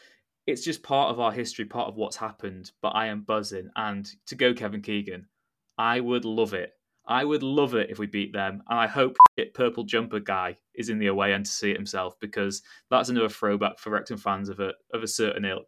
[0.46, 2.72] it's just part of our history, part of what's happened.
[2.83, 5.26] But I am buzzing, and to go Kevin Keegan,
[5.78, 6.72] I would love it.
[7.06, 10.56] I would love it if we beat them, and I hope it purple jumper guy
[10.74, 14.18] is in the away end to see it himself because that's another throwback for Wrexham
[14.18, 15.66] fans of a of a certain ilk.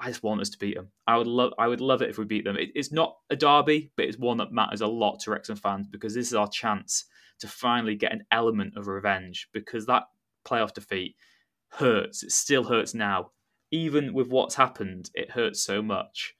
[0.00, 0.88] I just want us to beat them.
[1.06, 2.56] I would love, I would love it if we beat them.
[2.56, 5.86] It, it's not a derby, but it's one that matters a lot to Wrexham fans
[5.86, 7.04] because this is our chance
[7.40, 9.48] to finally get an element of revenge.
[9.52, 10.04] Because that
[10.46, 11.16] playoff defeat
[11.68, 12.22] hurts.
[12.22, 13.32] It still hurts now,
[13.70, 15.10] even with what's happened.
[15.14, 16.34] It hurts so much,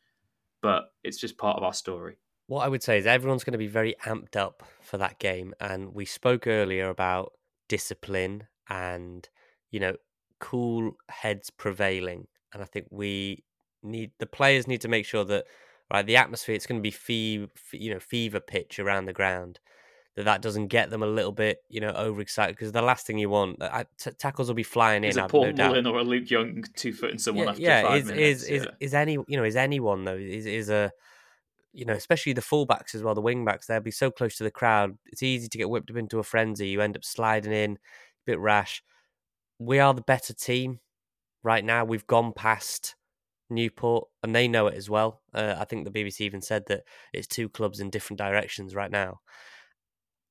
[0.63, 2.17] but it's just part of our story.
[2.47, 5.55] What I would say is everyone's going to be very amped up for that game,
[5.61, 7.33] and we spoke earlier about
[7.69, 9.29] discipline and
[9.71, 9.95] you know
[10.41, 13.45] cool heads prevailing and I think we
[13.83, 15.45] need the players need to make sure that
[15.93, 19.59] right the atmosphere it's going to be fever you know fever pitch around the ground
[20.17, 23.19] that that doesn't get them a little bit you know overexcited because the last thing
[23.19, 25.11] you want uh, t- tackles will be flying in.
[25.11, 27.83] Is a Paul no Mullin or a Luke Young two footing someone yeah, after yeah,
[27.83, 28.43] five is, minutes?
[28.43, 28.57] Is, yeah.
[28.57, 30.91] is is any you know is anyone though is is a
[31.73, 34.51] you know especially the fullbacks as well the wingbacks they'll be so close to the
[34.51, 37.73] crowd it's easy to get whipped up into a frenzy you end up sliding in
[37.73, 37.77] a
[38.27, 38.83] bit rash
[39.59, 40.81] we are the better team
[41.45, 42.97] right now we've gone past
[43.51, 45.21] Newport, and they know it as well.
[45.35, 46.83] Uh, I think the BBC even said that
[47.13, 49.21] it's two clubs in different directions right now.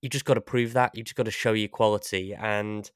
[0.02, 0.96] You just got to prove that.
[0.96, 2.34] You just got to show your quality.
[2.34, 2.90] And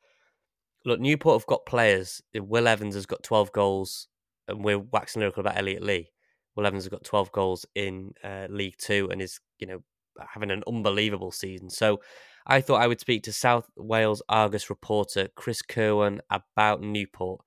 [0.86, 2.22] look, Newport have got players.
[2.34, 4.08] Will Evans has got 12 goals,
[4.48, 6.12] and we're waxing lyrical about Elliot Lee.
[6.56, 9.84] Will Evans has got 12 goals in uh, League Two and is, you know,
[10.34, 11.70] having an unbelievable season.
[11.70, 12.00] So
[12.46, 17.42] I thought I would speak to South Wales Argus reporter Chris Kirwan about Newport,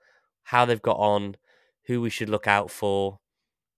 [0.44, 1.36] how they've got on,
[1.86, 3.18] who we should look out for,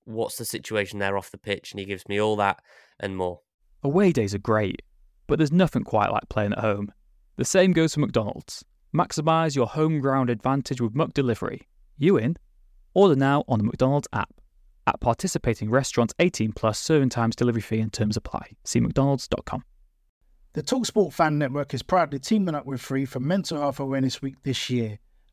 [0.04, 2.60] what's the situation there off the pitch, and he gives me all that
[2.98, 3.40] and more.
[3.82, 4.82] Away days are great,
[5.26, 6.92] but there's nothing quite like playing at home.
[7.36, 8.64] The same goes for McDonald's.
[8.94, 11.60] Maximise your home ground advantage with Muck McDelivery.
[11.96, 12.36] You in?
[12.94, 14.32] Order now on the McDonald's app.
[14.86, 18.52] At participating restaurants 18 plus serving times delivery fee and terms apply.
[18.64, 19.62] See mcdonalds.com.
[20.54, 24.36] The Talksport Fan Network is proudly teaming up with Free for Mental Health Awareness Week
[24.42, 24.98] this year.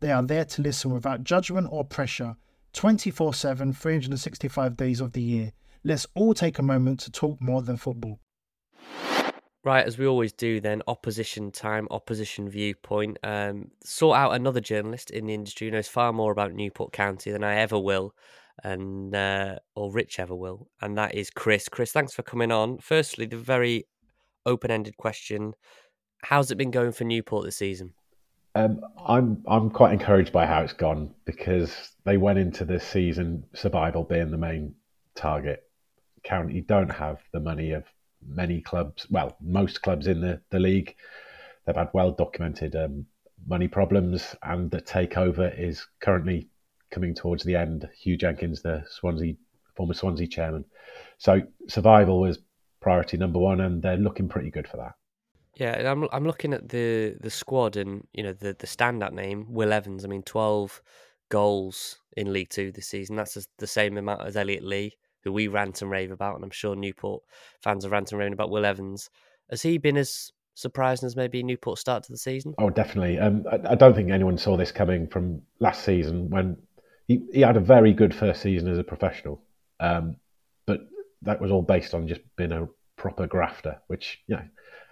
[0.00, 2.36] They are there to listen without judgment or pressure
[2.74, 5.52] 24 7, 365 days of the year.
[5.84, 8.20] Let's all take a moment to talk more than football.
[9.64, 13.18] Right, as we always do, then opposition time, opposition viewpoint.
[13.24, 17.32] Um, sort out another journalist in the industry who knows far more about Newport County
[17.32, 18.14] than I ever will,
[18.62, 21.68] and uh, or Rich ever will, and that is Chris.
[21.68, 22.78] Chris, thanks for coming on.
[22.78, 23.88] Firstly, the very
[24.44, 25.54] open-ended question:
[26.22, 27.94] How's it been going for Newport this season?
[28.56, 33.44] Um, I'm I'm quite encouraged by how it's gone because they went into this season
[33.52, 34.74] survival being the main
[35.14, 35.62] target.
[36.24, 37.84] County don't have the money of
[38.26, 39.06] many clubs.
[39.10, 40.96] Well, most clubs in the, the league.
[41.66, 43.04] They've had well documented um,
[43.46, 46.48] money problems, and the takeover is currently
[46.90, 47.86] coming towards the end.
[48.06, 49.34] Huw Jenkins, the Swansea
[49.74, 50.64] former Swansea chairman,
[51.18, 52.38] so survival was
[52.80, 54.94] priority number one, and they're looking pretty good for that.
[55.56, 59.46] Yeah, I'm I'm looking at the the squad and you know the the standout name
[59.48, 60.04] Will Evans.
[60.04, 60.82] I mean, twelve
[61.30, 63.16] goals in League Two this season.
[63.16, 66.50] That's the same amount as Elliot Lee, who we rant and rave about, and I'm
[66.50, 67.22] sure Newport
[67.62, 69.08] fans are ranting and raved about Will Evans.
[69.50, 72.54] Has he been as surprising as maybe Newport start to the season?
[72.58, 73.18] Oh, definitely.
[73.18, 76.56] Um, I, I, don't think anyone saw this coming from last season when
[77.06, 79.42] he, he had a very good first season as a professional,
[79.80, 80.16] um,
[80.66, 80.80] but
[81.22, 84.42] that was all based on just being a proper grafter, which you know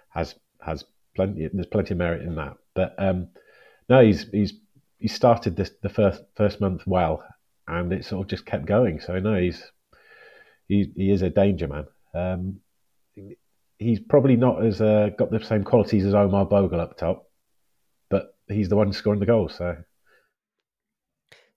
[0.09, 0.35] has
[0.65, 0.83] has
[1.15, 1.47] plenty.
[1.51, 2.57] There's plenty of merit in that.
[2.73, 3.29] But um,
[3.89, 4.53] no, he's he's
[4.99, 7.23] he started this the first first month well,
[7.67, 8.99] and it sort of just kept going.
[8.99, 9.63] So no, he's
[10.67, 11.85] he he is a danger man.
[12.13, 12.59] Um,
[13.77, 17.29] he's probably not as uh, got the same qualities as Omar Bogle up top,
[18.09, 19.55] but he's the one scoring the goals.
[19.57, 19.77] So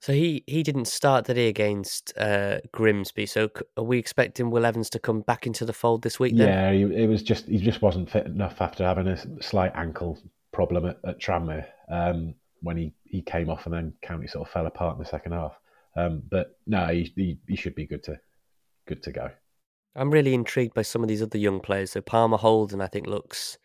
[0.00, 3.26] so he, he didn't start the day against uh, Grimsby.
[3.26, 6.36] So are we expecting Will Evans to come back into the fold this week?
[6.36, 6.48] Then?
[6.48, 10.18] Yeah, it was just he just wasn't fit enough after having a slight ankle
[10.52, 14.52] problem at, at Tranmere um, when he, he came off and then County sort of
[14.52, 15.58] fell apart in the second half.
[15.96, 18.20] Um, but no, he, he, he should be good to
[18.86, 19.30] good to go.
[19.96, 21.92] I'm really intrigued by some of these other young players.
[21.92, 23.58] So Palmer Houlden, I think, looks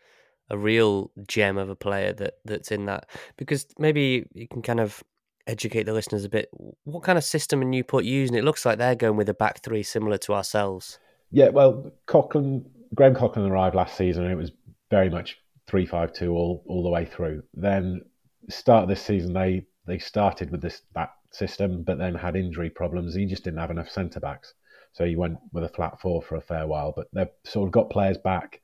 [0.50, 4.80] a real gem of a player that that's in that because maybe you can kind
[4.80, 5.02] of
[5.46, 6.48] educate the listeners a bit.
[6.84, 8.36] What kind of system are Newport using?
[8.36, 10.98] It looks like they're going with a back three similar to ourselves.
[11.30, 12.64] Yeah, well, Coughlan,
[12.94, 14.52] Graham Coughlan arrived last season and it was
[14.90, 17.42] very much three five two all all the way through.
[17.54, 18.02] Then
[18.48, 23.14] start this season they they started with this that system, but then had injury problems.
[23.14, 24.54] He just didn't have enough centre backs,
[24.92, 26.92] so he went with a flat four for a fair while.
[26.94, 28.60] But they've sort of got players back,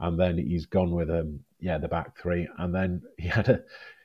[0.00, 3.62] and then he's gone with um yeah the back three, and then he had a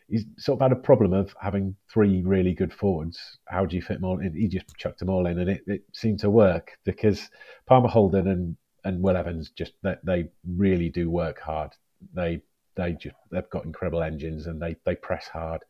[0.07, 3.19] he's sort of had a problem of having three really good forwards.
[3.47, 4.33] How do you fit them all in?
[4.33, 7.29] He just chucked them all in, and it, it seemed to work because
[7.65, 11.71] Palmer Houlden and, and Will Evans just they, they really do work hard.
[12.13, 12.41] They
[12.75, 15.61] they just they've got incredible engines and they they press hard.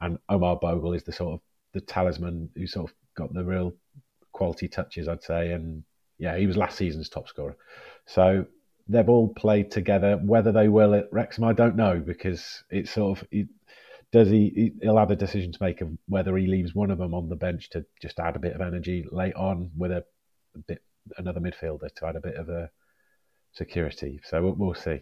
[0.00, 1.40] And Omar Bogle is the sort of
[1.72, 3.74] the talisman who sort of got the real
[4.32, 5.52] quality touches, I'd say.
[5.52, 5.84] And
[6.18, 7.56] yeah, he was last season's top scorer.
[8.06, 8.46] So
[8.88, 10.16] they've all played together.
[10.16, 13.48] Whether they will at Wrexham, I don't know because it's sort of it,
[14.12, 14.72] does he?
[14.82, 17.36] He'll have a decision to make of whether he leaves one of them on the
[17.36, 20.04] bench to just add a bit of energy late on with a,
[20.54, 20.82] a bit
[21.16, 22.70] another midfielder to add a bit of a
[23.52, 24.20] security.
[24.24, 25.00] So we'll, we'll see.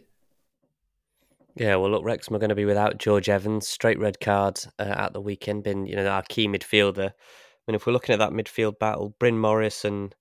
[1.54, 4.94] Yeah, well, look, Wrexham are going to be without George Evans, straight red card uh,
[4.96, 5.64] at the weekend.
[5.64, 7.08] Been you know our key midfielder.
[7.08, 7.12] I
[7.66, 10.14] mean, if we're looking at that midfield battle, Bryn Morris and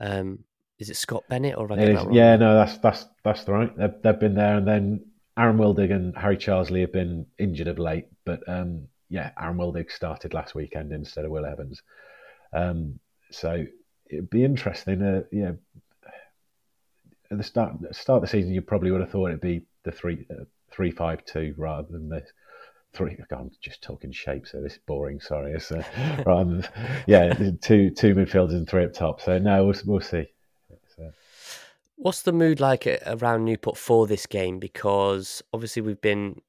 [0.00, 0.40] um,
[0.78, 1.66] is it Scot Bennett or
[2.12, 3.76] yeah, no, that's that's that's right.
[3.76, 5.04] They've, they've been there, and then
[5.40, 9.90] Aaron Wildig and Harry Charsley have been injured of late, but um, yeah, Aaron Wildig
[9.90, 11.82] started last weekend instead of Will Evans.
[12.52, 12.98] Um,
[13.30, 13.64] so
[14.10, 15.00] it'd be interesting.
[15.00, 15.52] Uh, yeah,
[17.30, 19.92] at the start start of the season, you probably would have thought it'd be the
[19.92, 22.22] three uh, three five two rather than the
[22.92, 23.16] three.
[23.30, 25.20] I'm just talking shapes, so this is boring.
[25.20, 25.82] Sorry, it's, uh,
[26.26, 26.68] rather than,
[27.06, 27.32] yeah,
[27.62, 29.22] two two midfielders and three up top.
[29.22, 30.26] So no, we'll, we'll see.
[32.02, 34.58] What's the mood like around Newport for this game?
[34.58, 36.40] Because obviously we've been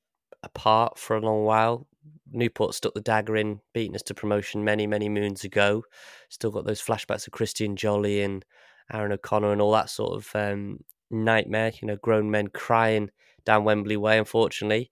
[0.43, 1.89] apart for a long while.
[2.31, 5.83] Newport stuck the dagger in, beating us to promotion many, many moons ago.
[6.29, 8.45] Still got those flashbacks of Christian Jolley and
[8.93, 11.73] Aaron O'Connor and all that sort of um, nightmare.
[11.81, 13.11] You know, grown men crying
[13.43, 14.89] down Wembley Way, unfortunately.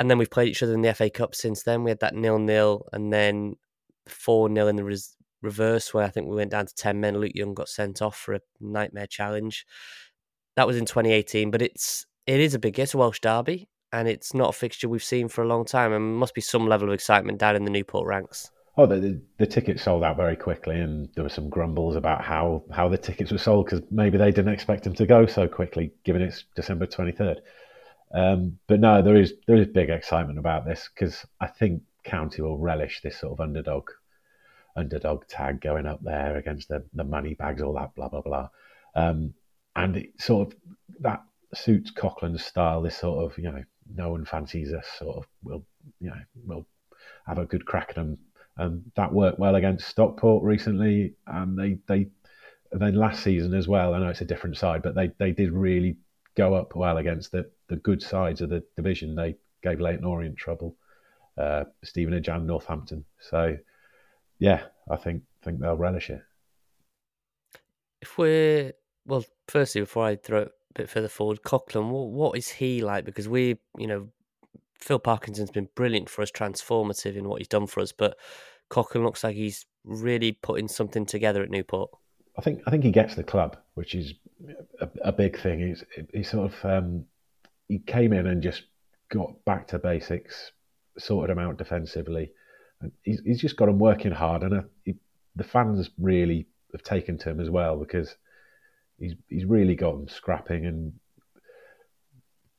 [0.00, 1.84] And then we've played each other in the FA Cup since then.
[1.84, 3.54] We had that nil nil and then
[4.08, 7.18] four 0 in the res- reverse where I think we went down to 10 men.
[7.18, 9.66] Luke Young got sent off for a nightmare challenge.
[10.56, 14.08] That was in 2018, but it's it is a big it's a Welsh derby and
[14.08, 16.88] it's not a fixture we've seen for a long time and must be some level
[16.88, 18.50] of excitement down in the Newport ranks.
[18.76, 22.24] Oh, the, the, the tickets sold out very quickly, and there were some grumbles about
[22.24, 25.46] how, how the tickets were sold because maybe they didn't expect them to go so
[25.46, 27.40] quickly, given it's December twenty third.
[28.12, 32.42] Um, but no, there is there is big excitement about this because I think County
[32.42, 33.88] will relish this sort of underdog
[34.76, 38.48] underdog tag going up there against the, the money bags, all that blah blah blah.
[38.94, 39.34] Um,
[39.76, 40.58] and it sort of
[41.00, 41.22] that
[41.54, 42.82] suits Coughlan's style.
[42.82, 43.62] This sort of you know
[43.94, 44.86] no one fancies us.
[44.98, 45.64] Sort of we'll
[46.00, 46.66] you know we'll
[47.26, 48.18] have a good crack at them,
[48.56, 51.14] and that worked well against Stockport recently.
[51.26, 52.08] And they they
[52.72, 53.94] then last season as well.
[53.94, 55.96] I know it's a different side, but they they did really
[56.36, 59.14] go up well against the the good sides of the division.
[59.14, 60.76] They gave Leyton Orient trouble,
[61.38, 63.04] uh, Stevenage and Northampton.
[63.20, 63.56] So
[64.44, 66.20] yeah, I think think they'll relish it.
[68.02, 68.72] If we're
[69.06, 72.82] well, firstly, before I throw it a bit further forward, Coughlan, what, what is he
[72.82, 73.06] like?
[73.06, 74.08] Because we, you know,
[74.78, 78.18] Phil Parkinson's been brilliant for us, transformative in what he's done for us, but
[78.70, 81.90] Coughlan looks like he's really putting something together at Newport.
[82.36, 84.12] I think I think he gets the club, which is
[84.80, 85.60] a, a big thing.
[85.60, 87.06] He's he sort of um,
[87.68, 88.64] he came in and just
[89.08, 90.52] got back to basics,
[90.98, 92.32] sorted them out defensively,
[93.02, 94.42] he's, he's just got him working hard.
[94.42, 94.94] And he,
[95.36, 98.14] the fans really have taken to him as well because
[98.98, 100.92] he's he's really got him scrapping and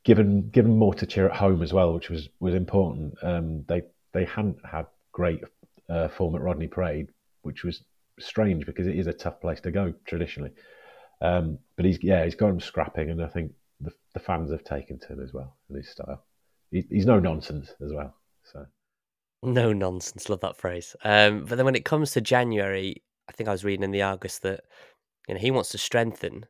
[0.03, 3.15] given given more to cheer at home as well, which was was important.
[3.21, 5.41] Um, they they hadn't had great
[5.89, 7.09] uh, form at Rodney Parade,
[7.41, 7.83] which was
[8.19, 10.51] strange because it is a tough place to go traditionally.
[11.21, 13.51] Um, but he's yeah he's got him scrapping, and I think
[13.81, 16.23] the, the fans have taken to him as well in his style.
[16.71, 18.15] He, he's no nonsense as well.
[18.43, 18.65] So
[19.45, 20.95] no nonsense, love that phrase.
[21.03, 24.01] Um, but then when it comes to January, I think I was reading in the
[24.01, 24.61] Argus that
[25.27, 26.45] you know he wants to strengthen.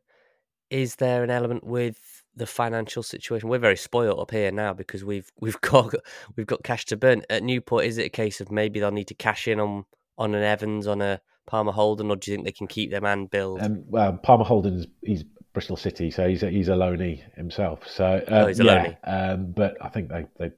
[0.69, 3.49] Is there an element with the financial situation?
[3.49, 5.93] We're very spoiled up here now because we've we've got
[6.35, 7.23] we've got cash to burn.
[7.29, 9.85] At Newport, is it a case of maybe they'll need to cash in on
[10.17, 13.01] on an Evans on a Palmer Houlden, or do you think they can keep their
[13.01, 13.61] man build?
[13.61, 15.23] Um, well, Palmer Houlden's he's
[15.53, 17.87] Bristol City, so he's a, he's a loanee himself.
[17.87, 20.51] So um, oh, he's a yeah, um, but I think they, they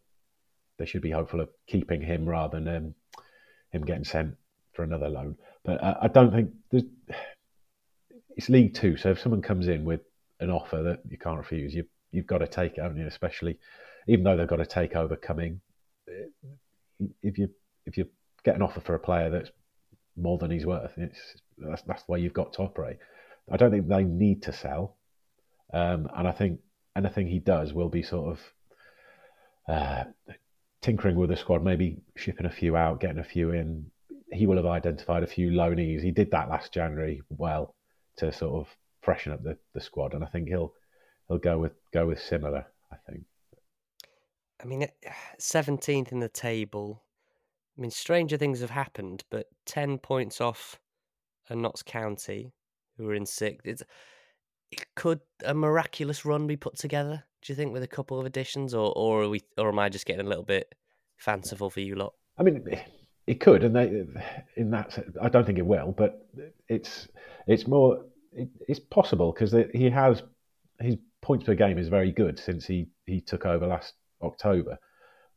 [0.78, 2.96] they should be hopeful of keeping him rather than um,
[3.72, 4.36] him getting sent
[4.74, 5.36] for another loan.
[5.64, 6.52] But uh, I don't think
[8.36, 10.02] it's League Two, so if someone comes in with
[10.40, 13.08] an offer that you can't refuse, you you've got to take it, haven't you?
[13.08, 13.60] Especially
[14.08, 15.60] even though they've got a takeover coming,
[17.22, 17.50] if you
[17.86, 18.08] if you
[18.44, 19.50] get an offer for a player that's
[20.16, 20.92] more than he's worth.
[20.98, 21.20] It's
[21.58, 22.98] that's, that's the way you've got to operate.
[23.52, 24.98] I don't think they need to sell,
[25.74, 26.60] um, and I think
[26.96, 30.04] anything he does will be sort of uh,
[30.88, 33.86] tinkering with the squad, maybe shipping a few out, getting a few in.
[34.32, 36.02] He will have identified a few loanees.
[36.02, 37.76] He did that last January well
[38.18, 40.74] to sort of freshen up the, the squad, and I think he'll
[41.28, 42.66] he'll go with go with similar.
[42.92, 43.24] I think.
[44.62, 44.88] I mean,
[45.38, 47.04] seventeenth in the table
[47.78, 50.80] I mean, stranger things have happened, but 10 points off
[51.50, 52.54] a Notts County,
[52.98, 53.84] who are in sixth.
[54.96, 58.74] Could a miraculous run be put together, do you think, with a couple of additions?
[58.74, 60.74] Or, or, are we, or am I just getting a little bit
[61.18, 62.14] fanciful for you lot?
[62.38, 62.64] I mean,
[63.26, 64.06] it could, and they,
[64.56, 66.28] in that, I don't think it will, but
[66.68, 67.08] it's
[67.48, 70.24] it's more, it, it's possible because he has
[70.80, 74.78] his points per game is very good since he he took over last October.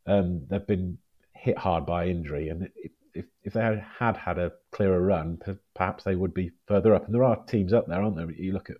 [0.06, 0.98] Um, they've been
[1.34, 2.68] hit hard by injury, and
[3.14, 5.38] if if they had had, a clearer run,
[5.74, 7.06] perhaps they would be further up.
[7.06, 8.30] And there are teams up there, aren't there?
[8.30, 8.76] You look at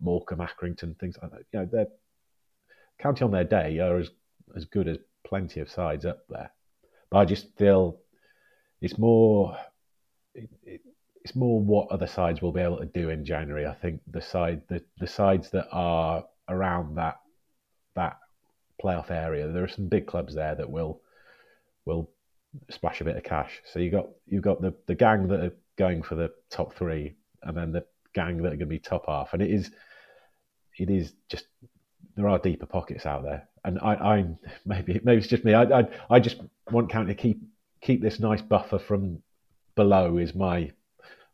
[0.00, 1.42] Morecambe, Accrington, things like that.
[1.52, 1.86] You know, they're
[2.98, 4.10] county on their day are as
[4.56, 6.50] as good as plenty of sides up there.
[7.10, 8.00] But I just feel
[8.80, 9.56] it's more
[10.34, 10.80] it, it,
[11.22, 13.66] it's more what other sides will be able to do in January.
[13.66, 17.20] I think the side the, the sides that are around that
[17.94, 18.18] that
[18.82, 21.00] playoff area, there are some big clubs there that will
[21.84, 22.10] will
[22.70, 23.60] splash a bit of cash.
[23.72, 27.14] So you got you've got the the gang that are going for the top three,
[27.42, 27.84] and then the
[28.14, 29.70] gang that are going to be top half, and it is
[30.80, 31.44] it is just
[32.16, 34.26] there are deeper pockets out there, and I, I
[34.64, 35.54] maybe maybe it's just me.
[35.54, 37.40] I, I I just want County to keep
[37.82, 39.22] keep this nice buffer from
[39.76, 40.72] below is my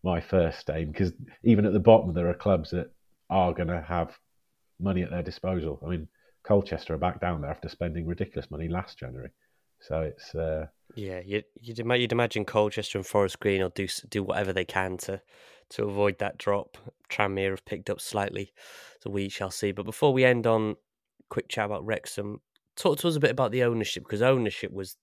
[0.02, 2.92] my first aim because even at the bottom there are clubs that
[3.30, 4.16] are going to have
[4.78, 5.80] money at their disposal.
[5.84, 6.08] I mean,
[6.44, 9.30] Colchester are back down there after spending ridiculous money last January.
[9.80, 14.22] So it's uh, yeah, you'd, you'd you'd imagine Colchester and Forest Green will do do
[14.22, 15.20] whatever they can to
[15.70, 16.76] to avoid that drop.
[17.10, 18.52] Tranmere have picked up slightly,
[19.00, 19.72] so we shall see.
[19.72, 20.76] But before we end on
[21.28, 22.40] quick chat about Wrexham,
[22.76, 24.96] talk to us a bit about the ownership because ownership was,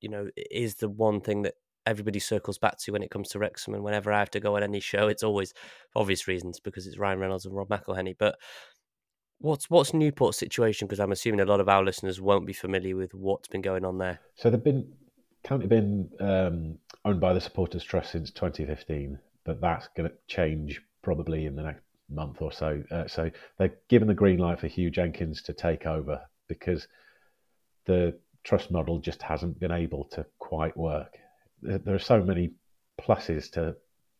[0.00, 1.54] you know, is the one thing that
[1.86, 3.74] everybody circles back to when it comes to Wrexham.
[3.74, 5.54] And whenever I have to go on any show, it's always
[5.94, 8.16] obvious reasons because it's Ryan Reynolds and Rob McElhenney.
[8.18, 8.36] But
[9.38, 10.86] What's what's Newport's situation?
[10.86, 13.84] Because I'm assuming a lot of our listeners won't be familiar with what's been going
[13.84, 14.18] on there.
[14.34, 14.90] So they've been
[15.44, 20.82] County been um, owned by the Supporters Trust since 2015, but that's going to change
[21.02, 22.82] probably in the next month or so.
[22.90, 26.86] Uh, so they're given the green light for Huw Jenkins to take over because
[27.86, 31.16] the trust model just hasn't been able to quite work.
[31.62, 32.52] There are so many
[33.00, 33.76] pluses to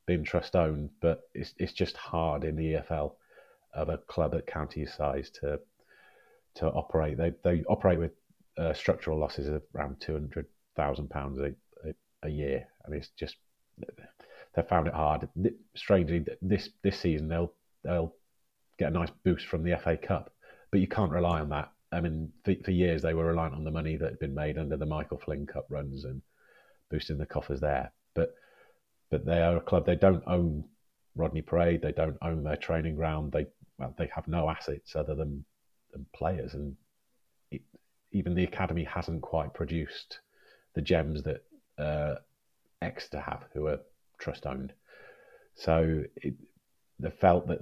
[0.06, 3.12] being trust owned, but it's it's just hard in the EFL
[3.74, 5.60] of a club at county size to
[6.54, 7.18] to operate.
[7.18, 8.12] They they operate with
[8.56, 10.46] uh, structural losses of around two hundred
[10.76, 11.52] thousand pounds a
[12.22, 13.36] a year, and it's just
[14.56, 15.28] they found it hard.
[15.74, 17.52] Strangely, this this season they'll
[17.84, 18.14] they'll
[18.78, 20.32] get a nice boost from the FA Cup,
[20.70, 21.70] but you can't rely on that.
[21.92, 24.58] I mean, for, for years they were reliant on the money that had been made
[24.58, 26.22] under the Michael Flynn Cup runs and
[26.90, 27.92] boosting the coffers there.
[28.14, 28.34] But
[29.10, 29.86] but they are a club.
[29.86, 30.64] They don't own
[31.14, 31.82] Rodney Parade.
[31.82, 33.32] They don't own their training ground.
[33.32, 33.46] They
[33.78, 35.44] well, they have no assets other than,
[35.92, 36.76] than players, and
[37.50, 37.60] it,
[38.12, 40.20] even the academy hasn't quite produced
[40.74, 41.44] the gems that
[41.78, 42.14] uh,
[42.80, 43.80] Exeter have, who are
[44.18, 44.72] trust owned.
[45.54, 46.34] So it,
[46.98, 47.60] they felt that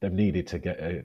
[0.00, 1.04] they've needed to get a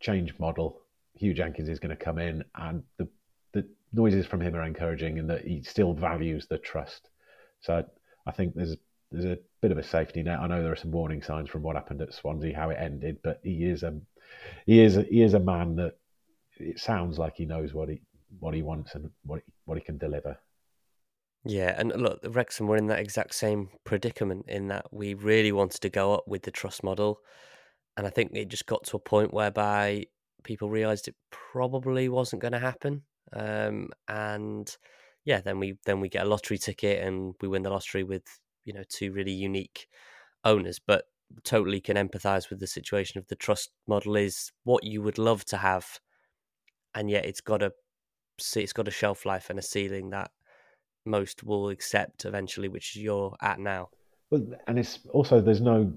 [0.00, 0.80] change model.
[1.20, 3.08] Huw Jenkins is going to come in, and the
[3.52, 7.08] the noises from him are encouraging, and that he still values the trust.
[7.60, 7.84] So
[8.26, 8.76] I think there's
[9.10, 10.38] there's a bit of a safety net.
[10.40, 13.18] I know there are some warning signs from what happened at Swansea, how it ended,
[13.22, 14.00] but he is a
[14.66, 15.96] he is a, he is a man that
[16.58, 18.00] it sounds like he knows what he
[18.38, 20.38] what he wants and what he, what he can deliver.
[21.44, 25.80] Yeah, and look, Wrexham were in that exact same predicament in that we really wanted
[25.80, 27.20] to go up with the trust model,
[27.96, 30.06] and I think it just got to a point whereby
[30.44, 34.76] people realised it probably wasn't going to happen, um, and
[35.24, 38.24] yeah, then we then we get a lottery ticket and we win the lottery with
[38.64, 39.88] you know two really unique
[40.44, 41.06] owners, but
[41.44, 45.44] totally can empathise with the situation of the trust model is what you would love
[45.46, 46.00] to have,
[46.94, 47.72] and yet it's got a
[48.56, 50.30] it's got a shelf life and a ceiling that
[51.04, 53.88] most will accept eventually, which you're at now.
[54.30, 55.92] Well, and it's also there's no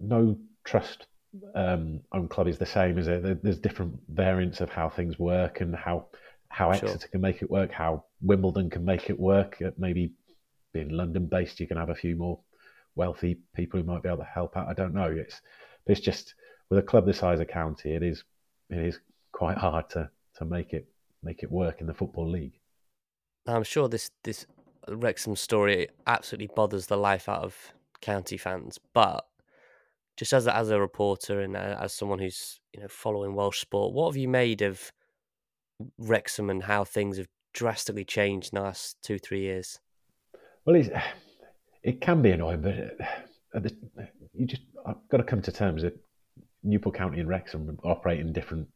[0.00, 1.06] no trust
[1.54, 3.42] um, on club is the same, is it?
[3.42, 6.06] There's different variants of how things work and how
[6.48, 7.08] how Exeter sure.
[7.08, 9.56] can make it work, how Wimbledon can make it work.
[9.64, 10.12] Uh, maybe
[10.74, 12.38] being London based, you can have a few more
[12.94, 14.68] wealthy people who might be able to help out.
[14.68, 15.10] I don't know.
[15.10, 15.40] It's
[15.86, 16.34] it's just
[16.68, 18.24] with a club the size of County, it is
[18.68, 18.98] it is
[19.32, 20.86] quite hard to to make it
[21.22, 22.58] make it work in the football league.
[23.46, 24.46] I'm sure this this
[24.88, 29.26] Wrexham story absolutely bothers the life out of county fans, but
[30.16, 33.60] just as a, as a reporter and uh, as someone who's you know following Welsh
[33.60, 34.92] sport, what have you made of
[35.98, 39.80] Wrexham and how things have drastically changed in the last two three years?
[40.64, 40.90] Well, it's,
[41.82, 42.96] it can be annoying, but
[43.54, 43.68] uh,
[44.34, 45.96] you just I've got to come to terms that
[46.62, 48.68] Newport County and Wrexham operate in different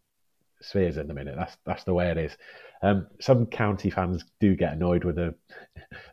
[0.61, 1.35] spheres at the minute.
[1.37, 2.37] That's that's the way it is.
[2.83, 5.35] Um, some county fans do get annoyed with the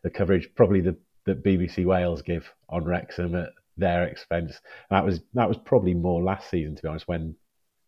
[0.03, 4.59] the coverage, probably the that BBC Wales give on Wrexham at their expense.
[4.89, 7.36] And that was that was probably more last season, to be honest, when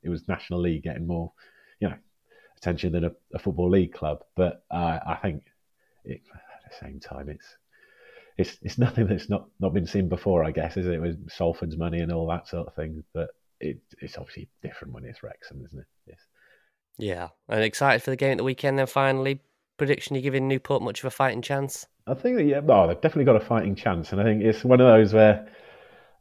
[0.03, 1.32] it was National League getting more,
[1.80, 1.95] you know,
[2.57, 4.23] attention than a, a football league club.
[4.36, 5.43] But uh, I think
[6.03, 7.45] it, at the same time, it's
[8.38, 11.01] it's it's nothing that's not not been seen before, I guess, is it?
[11.01, 13.03] With Salford's money and all that sort of thing.
[13.13, 15.88] But it, it's obviously different when it's Wrexham, isn't it?
[16.98, 18.80] Yeah, and excited for the game at the weekend.
[18.80, 19.41] Then finally,
[19.78, 21.86] prediction: you giving Newport much of a fighting chance?
[22.08, 24.64] I think that yeah, well, they've definitely got a fighting chance, and I think it's
[24.64, 25.48] one of those where.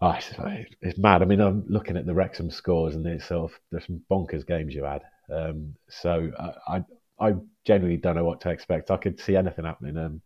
[0.01, 0.35] Oh, it's,
[0.83, 1.23] it's mad.
[1.23, 4.47] I mean, I'm looking at the Wrexham scores, and it's sort of there's some bonkers
[4.47, 5.03] games you had.
[5.33, 6.85] Um, so I, I,
[7.29, 8.91] I genuinely don't know what to expect.
[8.91, 9.97] I could see anything happening.
[9.97, 10.21] Um,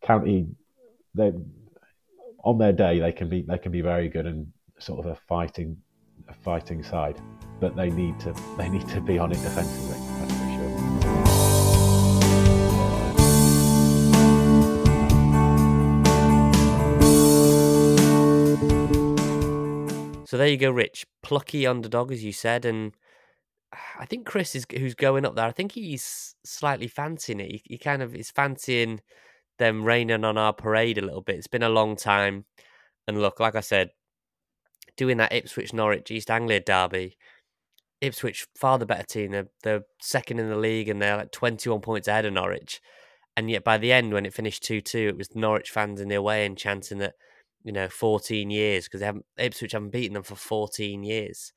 [0.00, 0.46] County,
[1.14, 1.32] they
[2.44, 5.18] on their day they can be they can be very good and sort of a
[5.26, 5.76] fighting
[6.32, 7.20] fighting side,
[7.60, 9.98] but they need to they need to be on it defensively.
[10.20, 10.68] That's for sure.
[20.26, 21.06] So there you go, Rich.
[21.22, 22.92] Plucky underdog, as you said, and
[23.98, 25.46] I think Chris is who's going up there.
[25.46, 27.50] I think he's slightly fancying it.
[27.50, 29.00] He, he kind of is fancying
[29.58, 31.36] them raining on our parade a little bit.
[31.36, 32.44] It's been a long time,
[33.06, 33.90] and look, like I said,
[34.98, 37.16] doing that Ipswich Norwich East Anglia derby.
[38.02, 39.30] Ipswich far the better team.
[39.30, 42.80] They're, they're second in the league and they're like 21 points ahead of Norwich.
[43.36, 46.08] And yet by the end, when it finished 2 2, it was Norwich fans in
[46.08, 47.14] the away and chanting that,
[47.62, 51.52] you know, 14 years because they haven't, Ipswich haven't beaten them for 14 years.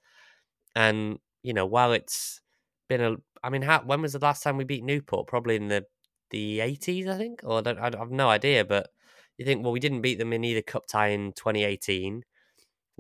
[0.76, 2.40] And, you know, while it's
[2.88, 5.28] been a, I mean, how, when was the last time we beat Newport?
[5.28, 5.86] Probably in the,
[6.30, 8.64] the 80s, I think, or I, don't, I have no idea.
[8.64, 8.90] But
[9.38, 12.24] you think, well, we didn't beat them in either cup tie in 2018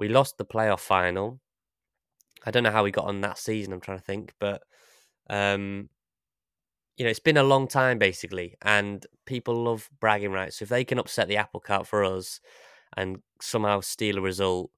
[0.02, 1.40] we lost the playoff final.
[2.44, 3.72] I don't know how we got on that season.
[3.72, 4.64] I'm trying to think, but
[5.30, 5.90] um,
[6.98, 10.58] you know, it's been a long time basically, and people love bragging rights.
[10.58, 12.40] So if they can upset the apple cart for us
[12.98, 14.72] and somehow steal a result,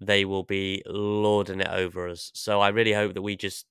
[0.00, 2.30] they will be lording it over us.
[2.32, 3.66] So I really hope that we just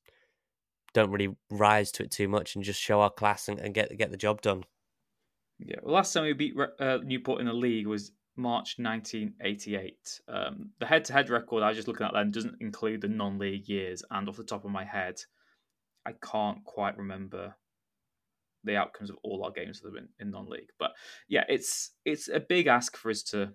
[0.93, 3.97] don't really rise to it too much and just show our class and, and get
[3.97, 4.65] get the job done.
[5.57, 10.21] Yeah, well, last time we beat uh, Newport in the league was March 1988.
[10.27, 13.07] Um, the head to head record I was just looking at then doesn't include the
[13.07, 15.21] non league years, and off the top of my head,
[16.05, 17.55] I can't quite remember
[18.63, 20.71] the outcomes of all our games that been in non league.
[20.79, 20.91] But
[21.27, 23.53] yeah, it's it's a big ask for us to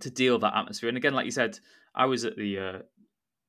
[0.00, 0.88] to deal that atmosphere.
[0.88, 1.58] And again, like you said,
[1.94, 2.78] I was at the uh,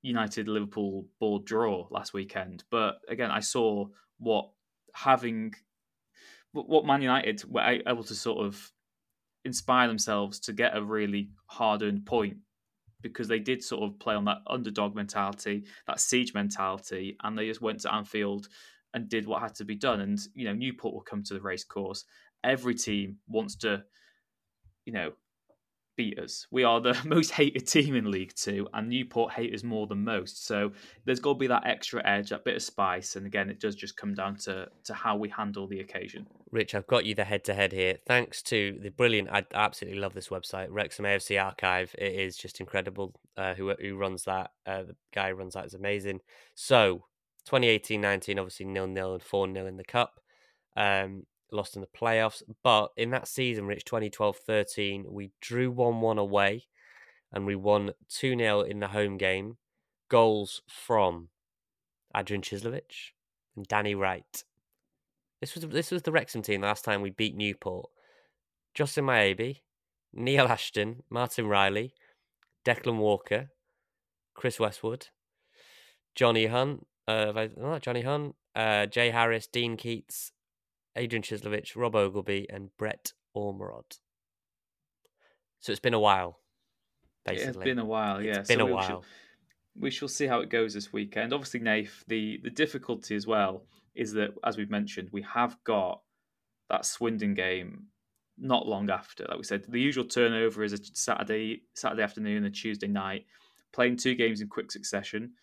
[0.02, 3.88] United Liverpool board draw last weekend, but again, I saw
[4.18, 4.50] what
[4.94, 5.54] having
[6.52, 8.72] what Man United were able to sort of
[9.46, 12.38] inspire themselves to get a really hard earned point
[13.02, 17.48] because they did sort of play on that underdog mentality, that siege mentality, and they
[17.48, 18.48] just went to Anfield
[18.94, 20.02] and did what had to be done.
[20.02, 22.06] And you know, Newport will come to the race course.
[22.44, 23.84] Every team wants to,
[24.86, 25.12] you know,
[25.96, 26.48] beat us.
[26.52, 30.04] We are the most hated team in League Two, and Newport hate us more than
[30.04, 30.46] most.
[30.46, 30.72] So
[31.06, 33.16] there's got to be that extra edge, that bit of spice.
[33.16, 36.28] And again, it does just come down to to how we handle the occasion.
[36.52, 37.98] Rich, I've got you the head to head here.
[38.06, 41.96] Thanks to the brilliant, I absolutely love this website, Wrexham AFC Archive.
[41.98, 43.16] It is just incredible.
[43.36, 44.52] Uh, who who runs that?
[44.66, 46.20] Uh, the guy who runs that is amazing.
[46.54, 47.06] So
[47.50, 50.20] 2018-19, obviously nil nil and four 0 in the cup.
[50.76, 52.42] Um, lost in the playoffs.
[52.64, 56.66] But in that season, Rich 2012 13, we drew 1 1 away
[57.32, 59.58] and we won 2 0 in the home game.
[60.10, 61.30] Goals from
[62.16, 63.12] Adrian Cieslewicz
[63.56, 64.44] and Danny Wright.
[65.42, 67.90] This was this was the Wrexham team last time we beat Newport.
[68.74, 69.62] Joslain Mayebi,
[70.14, 71.94] Neil Ashton, Martin Riley,
[72.66, 73.50] Declan Walker,
[74.34, 75.08] Chris Westwood,
[76.16, 80.32] Johnny Hunt, uh, not Johnny Hunt, uh, Jay Harris, Dean Keates,
[80.96, 84.00] Adrian Cieslewicz, Rob Ogleby, and Brett Ormerod.
[85.60, 86.40] So it's been a while.
[87.26, 88.22] Basically, it's been a while.
[88.22, 88.88] Yeah, it's been so a we while.
[88.88, 89.04] Shall,
[89.80, 91.34] we shall see how it goes this weekend.
[91.34, 93.66] Obviously, Nath, the the difficulty as well
[93.96, 96.02] is that, as we've mentioned, we have got
[96.70, 97.88] that Swindon game
[98.38, 99.26] not long after.
[99.28, 103.26] Like we said, the usual turnover is a Saturday Saturday afternoon and Tuesday night,
[103.72, 105.34] playing two games in quick succession.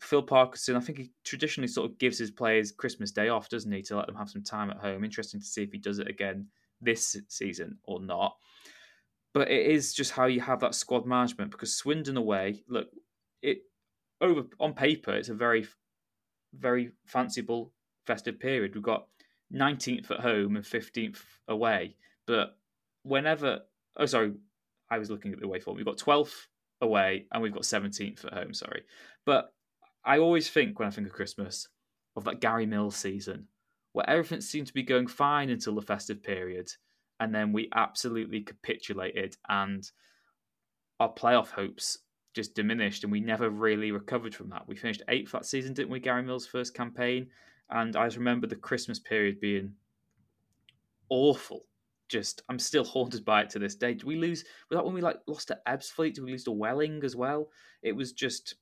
[0.00, 3.70] Phil Parkinson, I think he traditionally sort of gives his players Christmas Day off, doesn't
[3.70, 5.04] he, to let them have some time at home.
[5.04, 6.46] Interesting to see if he does it again
[6.80, 8.36] this season or not.
[9.34, 12.88] But it is just how you have that squad management because Swindon away, look,
[13.42, 13.58] it
[14.20, 15.66] over on paper, it's a very,
[16.54, 17.72] very fanciful
[18.06, 18.74] festive period.
[18.74, 19.06] We've got
[19.52, 21.96] 19th at home and 15th away.
[22.26, 22.56] But
[23.02, 23.60] whenever,
[23.96, 24.32] oh, sorry,
[24.90, 25.76] I was looking at the away form.
[25.76, 26.46] We've got 12th
[26.80, 28.82] away and we've got 17th at home, sorry.
[29.26, 29.52] But
[30.04, 31.68] I always think when I think of Christmas
[32.16, 33.48] of that Gary Mills season
[33.92, 36.70] where everything seemed to be going fine until the festive period,
[37.20, 39.90] and then we absolutely capitulated, and
[41.00, 41.98] our playoff hopes
[42.34, 44.68] just diminished, and we never really recovered from that.
[44.68, 46.00] We finished eighth that season, didn't we?
[46.00, 47.28] Gary Mills' first campaign,
[47.70, 49.72] and I remember the Christmas period being
[51.08, 51.64] awful.
[52.08, 53.94] Just, I'm still haunted by it to this day.
[53.94, 54.44] Did we lose?
[54.70, 56.14] Was that when we like lost to Ebbsfleet?
[56.14, 57.48] Did we lose to Welling as well?
[57.82, 58.54] It was just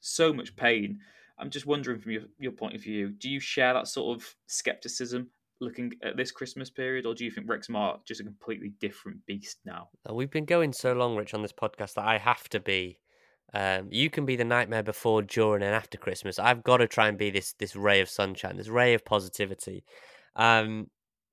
[0.00, 0.98] so much pain.
[1.38, 4.34] I'm just wondering from your, your point of view, do you share that sort of
[4.46, 5.30] skepticism
[5.60, 9.24] looking at this Christmas period, or do you think Wrexham are just a completely different
[9.26, 9.88] beast now?
[10.10, 12.98] We've been going so long, Rich, on this podcast that I have to be.
[13.52, 16.38] Um, you can be the nightmare before, during, and after Christmas.
[16.38, 19.84] I've got to try and be this this ray of sunshine, this ray of positivity.
[20.36, 20.86] Um,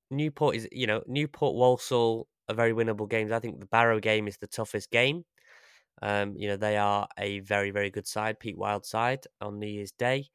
[0.09, 3.31] Newport is, you know, Newport Walsall are very winnable games.
[3.31, 5.25] I think the Barrow game is the toughest game.
[6.01, 9.67] Um, you know, they are a very, very good side, Pete Wild side on New
[9.67, 10.29] Year's Day.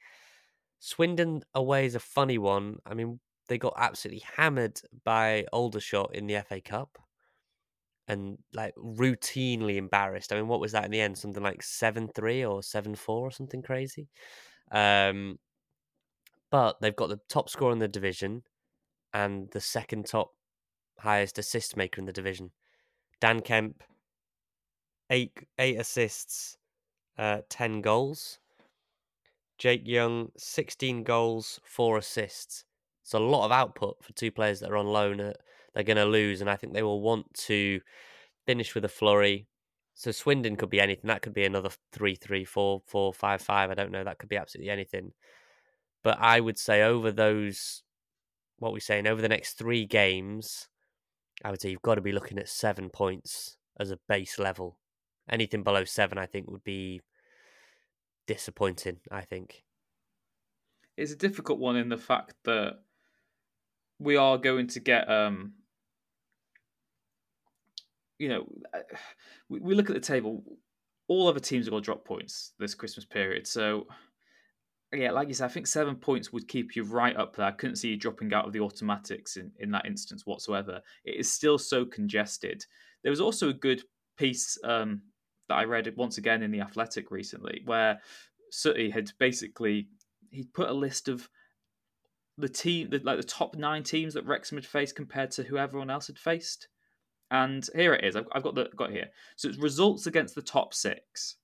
[0.80, 2.78] Swindon away is a funny one.
[2.84, 6.98] I mean, they got absolutely hammered by Aldershot in the FA Cup
[8.08, 10.32] and like routinely embarrassed.
[10.32, 11.16] I mean, what was that in the end?
[11.16, 14.08] Something like 7 3 or 7 4 or something crazy.
[14.72, 15.38] Um,
[16.50, 18.42] but they've got the top scorer in the division
[19.14, 20.30] and the second top
[20.98, 22.50] highest assist maker in the division.
[23.20, 23.82] Dan Kemp
[25.12, 26.56] eight eight assists,
[27.18, 28.38] uh, ten goals.
[29.58, 32.64] Jake Young, sixteen goals, four assists.
[33.02, 35.20] It's a lot of output for two players that are on loan.
[35.20, 35.34] Uh,
[35.74, 37.80] they're going to lose, and I think they will want to
[38.46, 39.46] finish with a flurry.
[39.94, 41.08] So Swindon could be anything.
[41.08, 43.70] That could be another three, three, four, four, five, five.
[43.70, 44.02] I don't know.
[44.02, 45.12] That could be absolutely anything.
[46.02, 47.82] But I would say over those,
[48.58, 50.68] what we're saying, over the next three games,
[51.44, 54.78] I would say you've got to be looking at seven points as a base level
[55.28, 57.00] anything below seven, I think, would be
[58.26, 58.98] disappointing.
[59.10, 59.64] I think
[60.96, 62.80] it's a difficult one in the fact that
[63.98, 65.54] we are going to get, um,
[68.18, 68.46] you know,
[69.48, 70.44] we, we look at the table.
[71.08, 73.86] All other teams are going to drop points this Christmas period, so
[74.94, 77.46] yeah, like you said, I think seven points would keep you right up there.
[77.46, 80.80] I couldn't see you dropping out of the automatics in, in that instance whatsoever.
[81.04, 82.64] It is still so congested.
[83.02, 83.82] There was also a good
[84.18, 85.00] piece um,
[85.48, 88.00] that I read once again in the Athletic recently, where
[88.50, 89.88] Sooty had basically
[90.30, 91.28] he put a list of
[92.38, 95.58] the team, the, like the top nine teams that Wrexham had faced compared to who
[95.58, 96.68] everyone else had faced.
[97.30, 98.16] And here it is.
[98.16, 99.08] I've, I've got the got here.
[99.36, 101.36] So it's results against the top six.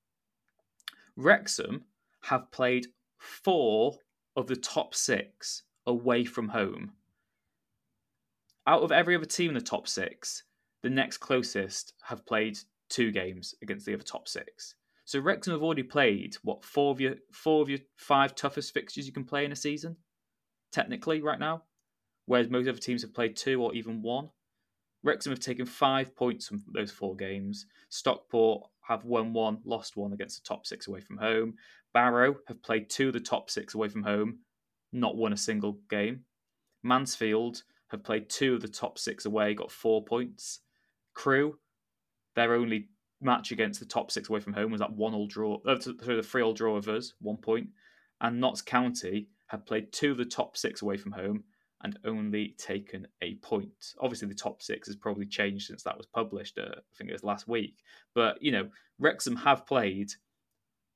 [1.17, 1.85] Wrexham
[2.23, 2.87] have played
[3.19, 3.99] four
[4.37, 6.93] of the top six away from home.
[8.67, 10.45] Out of every other team in the top six,
[10.83, 12.59] the next closest have played
[12.89, 14.75] two games against the other top six.
[15.05, 19.07] So Wrexham have already played what four of your four of your five toughest fixtures
[19.07, 19.97] you can play in a season.
[20.73, 21.63] technically right now,
[22.27, 24.29] whereas most other teams have played two or even one.
[25.03, 27.67] Wrexham have taken five points from those four games.
[27.89, 31.55] Stockport have won one, lost one against the top six away from home.
[31.95, 34.41] Barrow have played two of the top six away from home,
[34.93, 36.25] not won a single game.
[36.83, 40.61] Mansfield have played two of the top six away, got four points.
[41.15, 41.59] Crewe,
[42.35, 42.89] their only
[43.21, 46.17] match against the top six away from home was that one all draw, uh, sorry,
[46.17, 47.69] the three all draw of us, one point.
[48.21, 51.45] And Notts County have played two of the top six away from home
[51.83, 53.95] and only taken a point.
[54.01, 56.59] Obviously, the top six has probably changed since that was published.
[56.59, 57.77] Uh, I think it was last week.
[58.15, 58.69] But you know,
[58.99, 60.11] Wrexham have played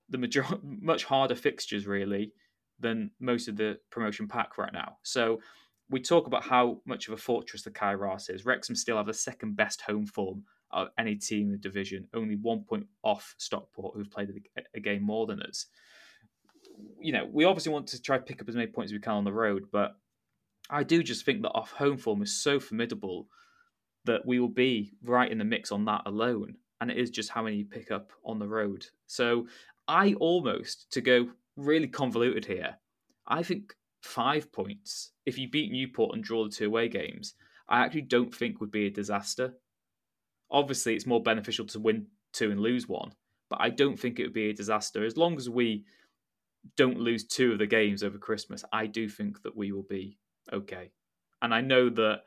[0.09, 2.33] the major- much harder fixtures really
[2.81, 4.97] than most of the promotion pack right now.
[5.03, 5.41] So
[5.89, 8.45] we talk about how much of a fortress the Cae Ras is.
[8.45, 12.37] Wrexham still have the second best home form of any team in the division, only
[12.37, 14.31] one point off Stockport, who've played
[14.75, 15.67] a game more than us.
[17.01, 19.15] You know, we obviously want to try pick up as many points as we can
[19.15, 19.97] on the road, but
[20.71, 23.29] I do just think that off home form is so formidable
[24.05, 26.57] that we will be right in the mix on that alone.
[26.81, 28.87] And it is just how many you pick up on the road.
[29.07, 29.47] So
[29.87, 32.77] I almost, to go really convoluted here,
[33.27, 37.35] I think five points, if you beat Newport and draw the two away games,
[37.69, 39.55] I actually don't think would be a disaster.
[40.53, 43.13] Obviously, it's more beneficial to win two and lose one,
[43.49, 45.05] but I don't think it would be a disaster.
[45.05, 45.85] As long as we
[46.77, 50.19] don't lose two of the games over Christmas, I do think that we will be
[50.53, 50.93] okay.
[51.41, 52.23] And I know that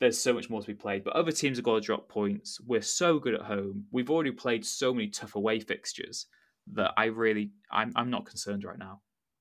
[0.00, 2.60] there's so much more to be played, but other teams have got to drop points.
[2.60, 3.84] We're so good at home.
[3.92, 6.26] We've already played so many tough away fixtures
[6.72, 9.00] that I really I'm I'm not concerned right now.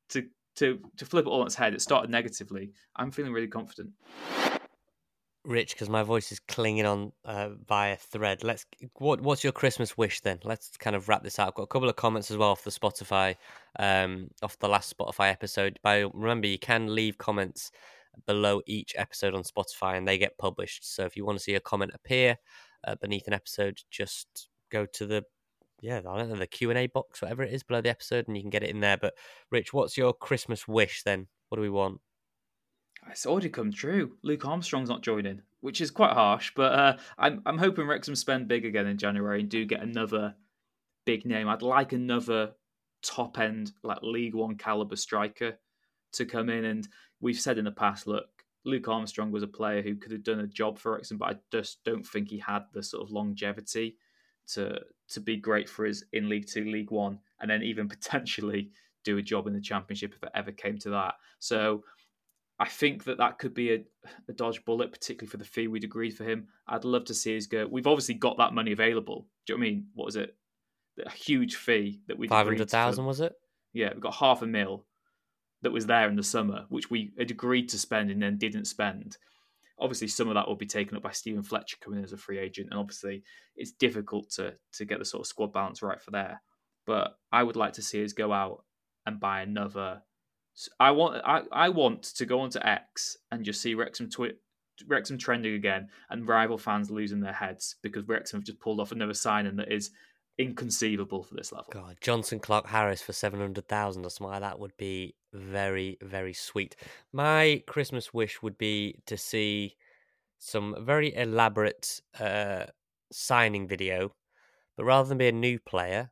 [0.09, 0.25] To
[0.57, 2.71] to to flip it all on its head, it started negatively.
[2.95, 3.91] I'm feeling really confident.
[5.45, 8.43] Rich, because my voice is clinging on uh, via thread.
[8.43, 8.65] Let's.
[8.95, 10.39] What What's your Christmas wish then?
[10.43, 11.49] Let's kind of wrap this out.
[11.49, 13.35] I've got a couple of comments as well off the Spotify,
[13.77, 15.79] um, off the last Spotify episode.
[15.83, 17.71] But remember, you can leave comments
[18.25, 20.93] below each episode on Spotify, and they get published.
[20.95, 22.37] So if you want to see a comment appear
[22.87, 25.23] uh, beneath an episode, just go to the
[25.81, 28.27] yeah, I don't know the Q and A box, whatever it is below the episode,
[28.27, 28.97] and you can get it in there.
[28.97, 29.13] But
[29.51, 31.27] Rich, what's your Christmas wish then?
[31.49, 32.01] What do we want?
[33.09, 34.17] It's already come true.
[34.23, 36.51] Luke Armstrong's not joining, which is quite harsh.
[36.55, 40.35] But uh, I'm I'm hoping Wrexham spend big again in January and do get another
[41.05, 41.47] big name.
[41.47, 42.53] I'd like another
[43.03, 45.57] top end like League One caliber striker
[46.13, 46.65] to come in.
[46.65, 46.87] And
[47.21, 48.27] we've said in the past, look,
[48.65, 51.35] Luke Armstrong was a player who could have done a job for Wrexham, but I
[51.51, 53.97] just don't think he had the sort of longevity
[54.47, 58.71] to to be great for us in League Two, League One, and then even potentially
[59.03, 61.13] do a job in the Championship if it ever came to that.
[61.39, 61.83] So
[62.57, 63.83] I think that that could be a,
[64.29, 66.47] a dodge bullet, particularly for the fee we'd agreed for him.
[66.67, 67.67] I'd love to see us go.
[67.69, 69.27] We've obviously got that money available.
[69.45, 69.87] Do you know what I mean?
[69.93, 70.35] What was it?
[71.05, 73.33] A huge fee that we five hundred thousand was it?
[73.73, 74.85] Yeah, we got half a mil
[75.61, 78.65] that was there in the summer, which we had agreed to spend and then didn't
[78.65, 79.17] spend.
[79.77, 82.17] Obviously, some of that will be taken up by Steven Fletcher coming in as a
[82.17, 83.23] free agent, and obviously,
[83.57, 86.41] it's difficult to to get the sort of squad balance right for there.
[86.85, 88.63] But I would like to see us go out
[89.05, 90.03] and buy another
[90.79, 94.09] I want I, I want to go onto X and just see Wrexham
[94.87, 98.91] Wrexham trending again and rival fans losing their heads because Wrexham have just pulled off
[98.91, 99.91] another signing that is
[100.37, 101.71] inconceivable for this level.
[101.71, 106.33] God, Jonson Clarke-Harris for seven hundred thousand or something like that would be very very
[106.33, 106.75] sweet.
[107.13, 109.75] My Christmas wish would be to see
[110.39, 112.65] some very elaborate uh,
[113.11, 114.13] signing video,
[114.77, 116.11] but rather than be a new player,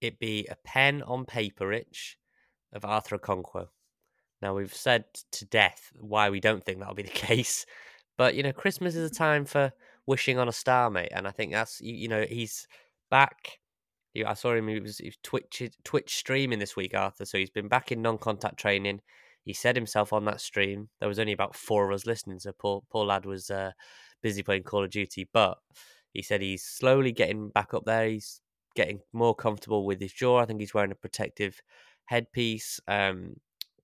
[0.00, 2.18] it be a pen on paper, Rich
[2.72, 3.68] of Arthur Okonkwo.
[4.40, 7.64] Now, we've said to death why we don't think that'll be the case,
[8.18, 9.72] but you know, Christmas is a time for
[10.06, 12.66] wishing on a star, mate, and I think that's you, you know he's
[13.10, 13.58] back.
[14.26, 17.24] I saw him; he was, he was Twitch Twitch streaming this week, Arthur.
[17.24, 19.00] So he's been back in non-contact training.
[19.44, 20.90] He said himself on that stream.
[21.00, 23.72] There was only about four of us listening, so poor poor lad was uh,
[24.22, 25.28] busy playing Call of Duty.
[25.32, 25.58] But
[26.12, 28.08] he said he's slowly getting back up there.
[28.08, 28.40] He's
[28.74, 30.38] getting more comfortable with his jaw.
[30.38, 31.60] I think he's wearing a protective
[32.06, 33.34] headpiece um,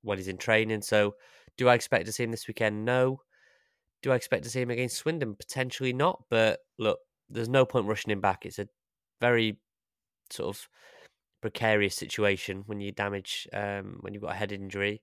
[0.03, 0.83] when he's in training.
[0.83, 1.15] So,
[1.57, 2.85] do I expect to see him this weekend?
[2.85, 3.21] No.
[4.03, 5.35] Do I expect to see him against Swindon?
[5.35, 6.23] Potentially not.
[6.31, 8.47] But look, there's no point rushing him back.
[8.47, 8.69] It's a
[9.21, 9.59] very
[10.31, 10.69] sort of
[11.41, 15.03] precarious situation when you damage um, when you've got a head injury.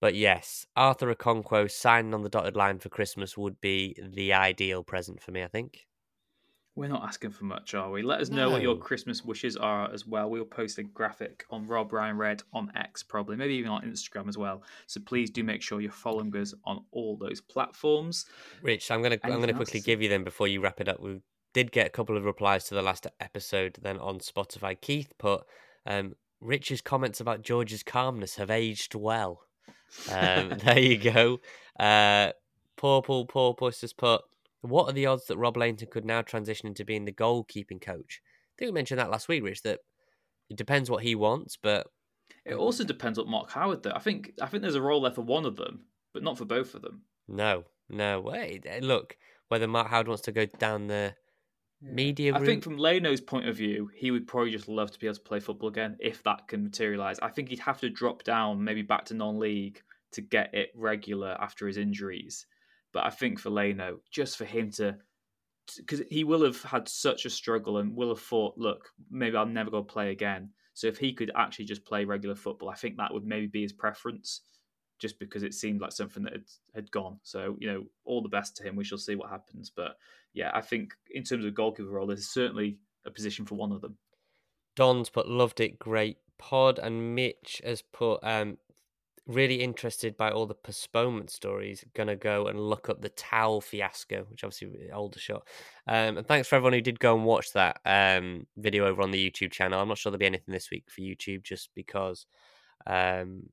[0.00, 4.82] But yes, Arthur Okonkwo signing on the dotted line for Christmas would be the ideal
[4.82, 5.42] present for me.
[5.42, 5.86] I think.
[6.80, 8.00] We're not asking for much, are we?
[8.00, 10.30] Let us know what your Christmas wishes are as well.
[10.30, 14.30] We'll post a graphic on Rob Ryan Red on X, probably, maybe even on Instagram
[14.30, 14.62] as well.
[14.86, 18.24] So please do make sure you're following us on all those platforms.
[18.62, 21.00] Rich, I'm gonna Anything I'm gonna quickly give you them before you wrap it up.
[21.00, 21.20] We
[21.52, 24.80] did get a couple of replies to the last episode then on Spotify.
[24.80, 25.42] Keith put
[25.84, 29.42] um, Rich's comments about George's calmness have aged well.
[30.10, 31.40] Um, there you go.
[31.78, 32.32] Uh,
[32.78, 34.22] Paul Paul has put.
[34.62, 38.20] What are the odds that Rob Lainton could now transition into being the goalkeeping coach?
[38.22, 39.62] I think we mentioned that last week, Rich.
[39.62, 39.80] That
[40.48, 41.86] it depends what he wants, but
[42.44, 43.82] It also depends what Mark Howard.
[43.82, 46.36] Though I think I think there's a role there for one of them, but not
[46.38, 47.02] for both of them.
[47.28, 48.20] no, no.
[48.20, 49.16] Wait, eh, look,
[49.48, 51.14] whether Mark Howard wants to go down the
[51.80, 52.44] media I route.
[52.46, 55.20] think from Leno's point of view, he would probably just love to be able to
[55.22, 57.18] play football again if that can materialize.
[57.20, 59.80] I think he'd have to drop down maybe back to non-league
[60.12, 62.46] to get it regular after his injuries.
[62.92, 64.96] But I think for Leno, just for him to,
[65.76, 69.46] because he will have had such a struggle and will have thought, look, maybe I'll
[69.46, 70.50] never go play again.
[70.74, 73.62] So if he could actually just play regular football, I think that would maybe be
[73.62, 74.42] his preference,
[74.98, 77.18] just because it seemed like something that had, had gone.
[77.22, 78.76] So you know, all the best to him.
[78.76, 79.70] We shall see what happens.
[79.70, 79.96] But
[80.32, 83.80] yeah, I think in terms of goalkeeper role, there's certainly a position for one of
[83.80, 83.96] them.
[84.76, 88.58] Don's put loved it, great pod, and Mitch has put um
[89.34, 91.84] really interested by all the postponement stories.
[91.94, 95.46] Gonna go and look up the towel fiasco, which obviously older shot.
[95.86, 99.10] Um, and thanks for everyone who did go and watch that um video over on
[99.10, 99.80] the YouTube channel.
[99.80, 102.26] I'm not sure there'll be anything this week for YouTube, just because
[102.86, 103.44] um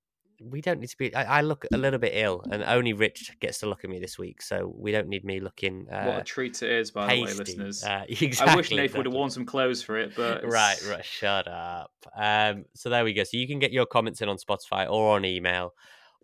[0.41, 1.13] we don't need to be.
[1.15, 3.99] I, I look a little bit ill, and only Rich gets to look at me
[3.99, 5.87] this week, so we don't need me looking.
[5.89, 7.83] Uh, what a treat it is, by the way, listeners.
[7.83, 11.03] Uh, I wish exactly, would have worn some clothes for it, but it's- Right, right.
[11.05, 11.91] Shut up.
[12.15, 13.23] Um, so there we go.
[13.23, 15.73] So you can get your comments in on Spotify or on email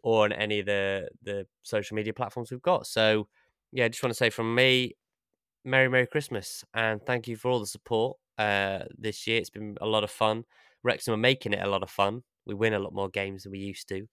[0.03, 2.85] or on any of the the social media platforms we've got.
[2.87, 3.27] So
[3.71, 4.95] yeah, I just want to say from me,
[5.65, 9.37] Merry Merry Christmas and thank you for all the support uh this year.
[9.39, 10.43] It's been a lot of fun.
[10.83, 12.23] Wrexham are making it a lot of fun.
[12.45, 14.07] We win a lot more games than we used to.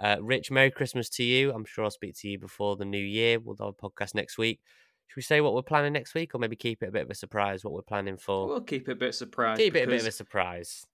[0.00, 1.52] Uh, Rich, Merry Christmas to you.
[1.52, 3.38] I'm sure I'll speak to you before the new year.
[3.38, 4.60] We'll do a podcast next week.
[5.06, 7.10] Should we say what we're planning next week, or maybe keep it a bit of
[7.10, 7.62] a surprise?
[7.62, 8.48] What we're planning for?
[8.48, 9.60] We'll keep it a bit surprised.
[9.60, 10.86] keep it a bit of a surprise.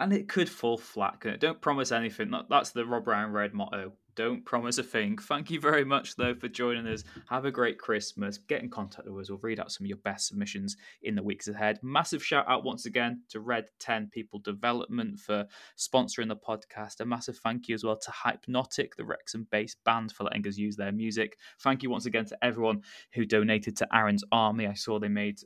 [0.00, 1.20] and it could fall flat.
[1.40, 2.32] Don't promise anything.
[2.48, 3.92] That's the Rob Ryan Red motto.
[4.16, 5.18] Don't promise a thing.
[5.20, 7.04] Thank you very much, though, for joining us.
[7.28, 8.38] Have a great Christmas.
[8.38, 9.30] Get in contact with us.
[9.30, 11.78] We'll read out some of your best submissions in the weeks ahead.
[11.82, 15.44] Massive shout out once again to Red 10 People Development for
[15.76, 17.00] sponsoring the podcast.
[17.00, 20.56] A massive thank you as well to Hypenotic, the Wrexham based band, for letting us
[20.56, 21.36] use their music.
[21.60, 24.66] Thank you once again to everyone who donated to Aaron's Army.
[24.66, 25.40] I saw they made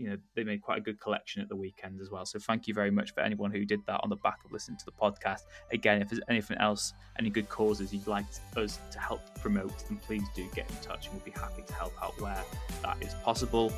[0.00, 2.24] you know they made quite a good collection at the weekend as well.
[2.24, 4.78] So thank you very much for anyone who did that on the back of listening
[4.78, 5.42] to the podcast.
[5.72, 8.24] Again if there's anything else any good causes you'd like
[8.56, 11.74] us to help promote then please do get in touch and we'll be happy to
[11.74, 12.42] help out where
[12.82, 13.70] that is possible.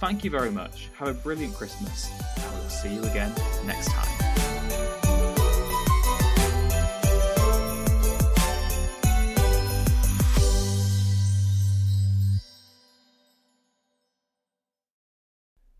[0.00, 0.88] Thank you very much.
[0.98, 3.32] Have a brilliant christmas and we'll see you again
[3.64, 4.39] next time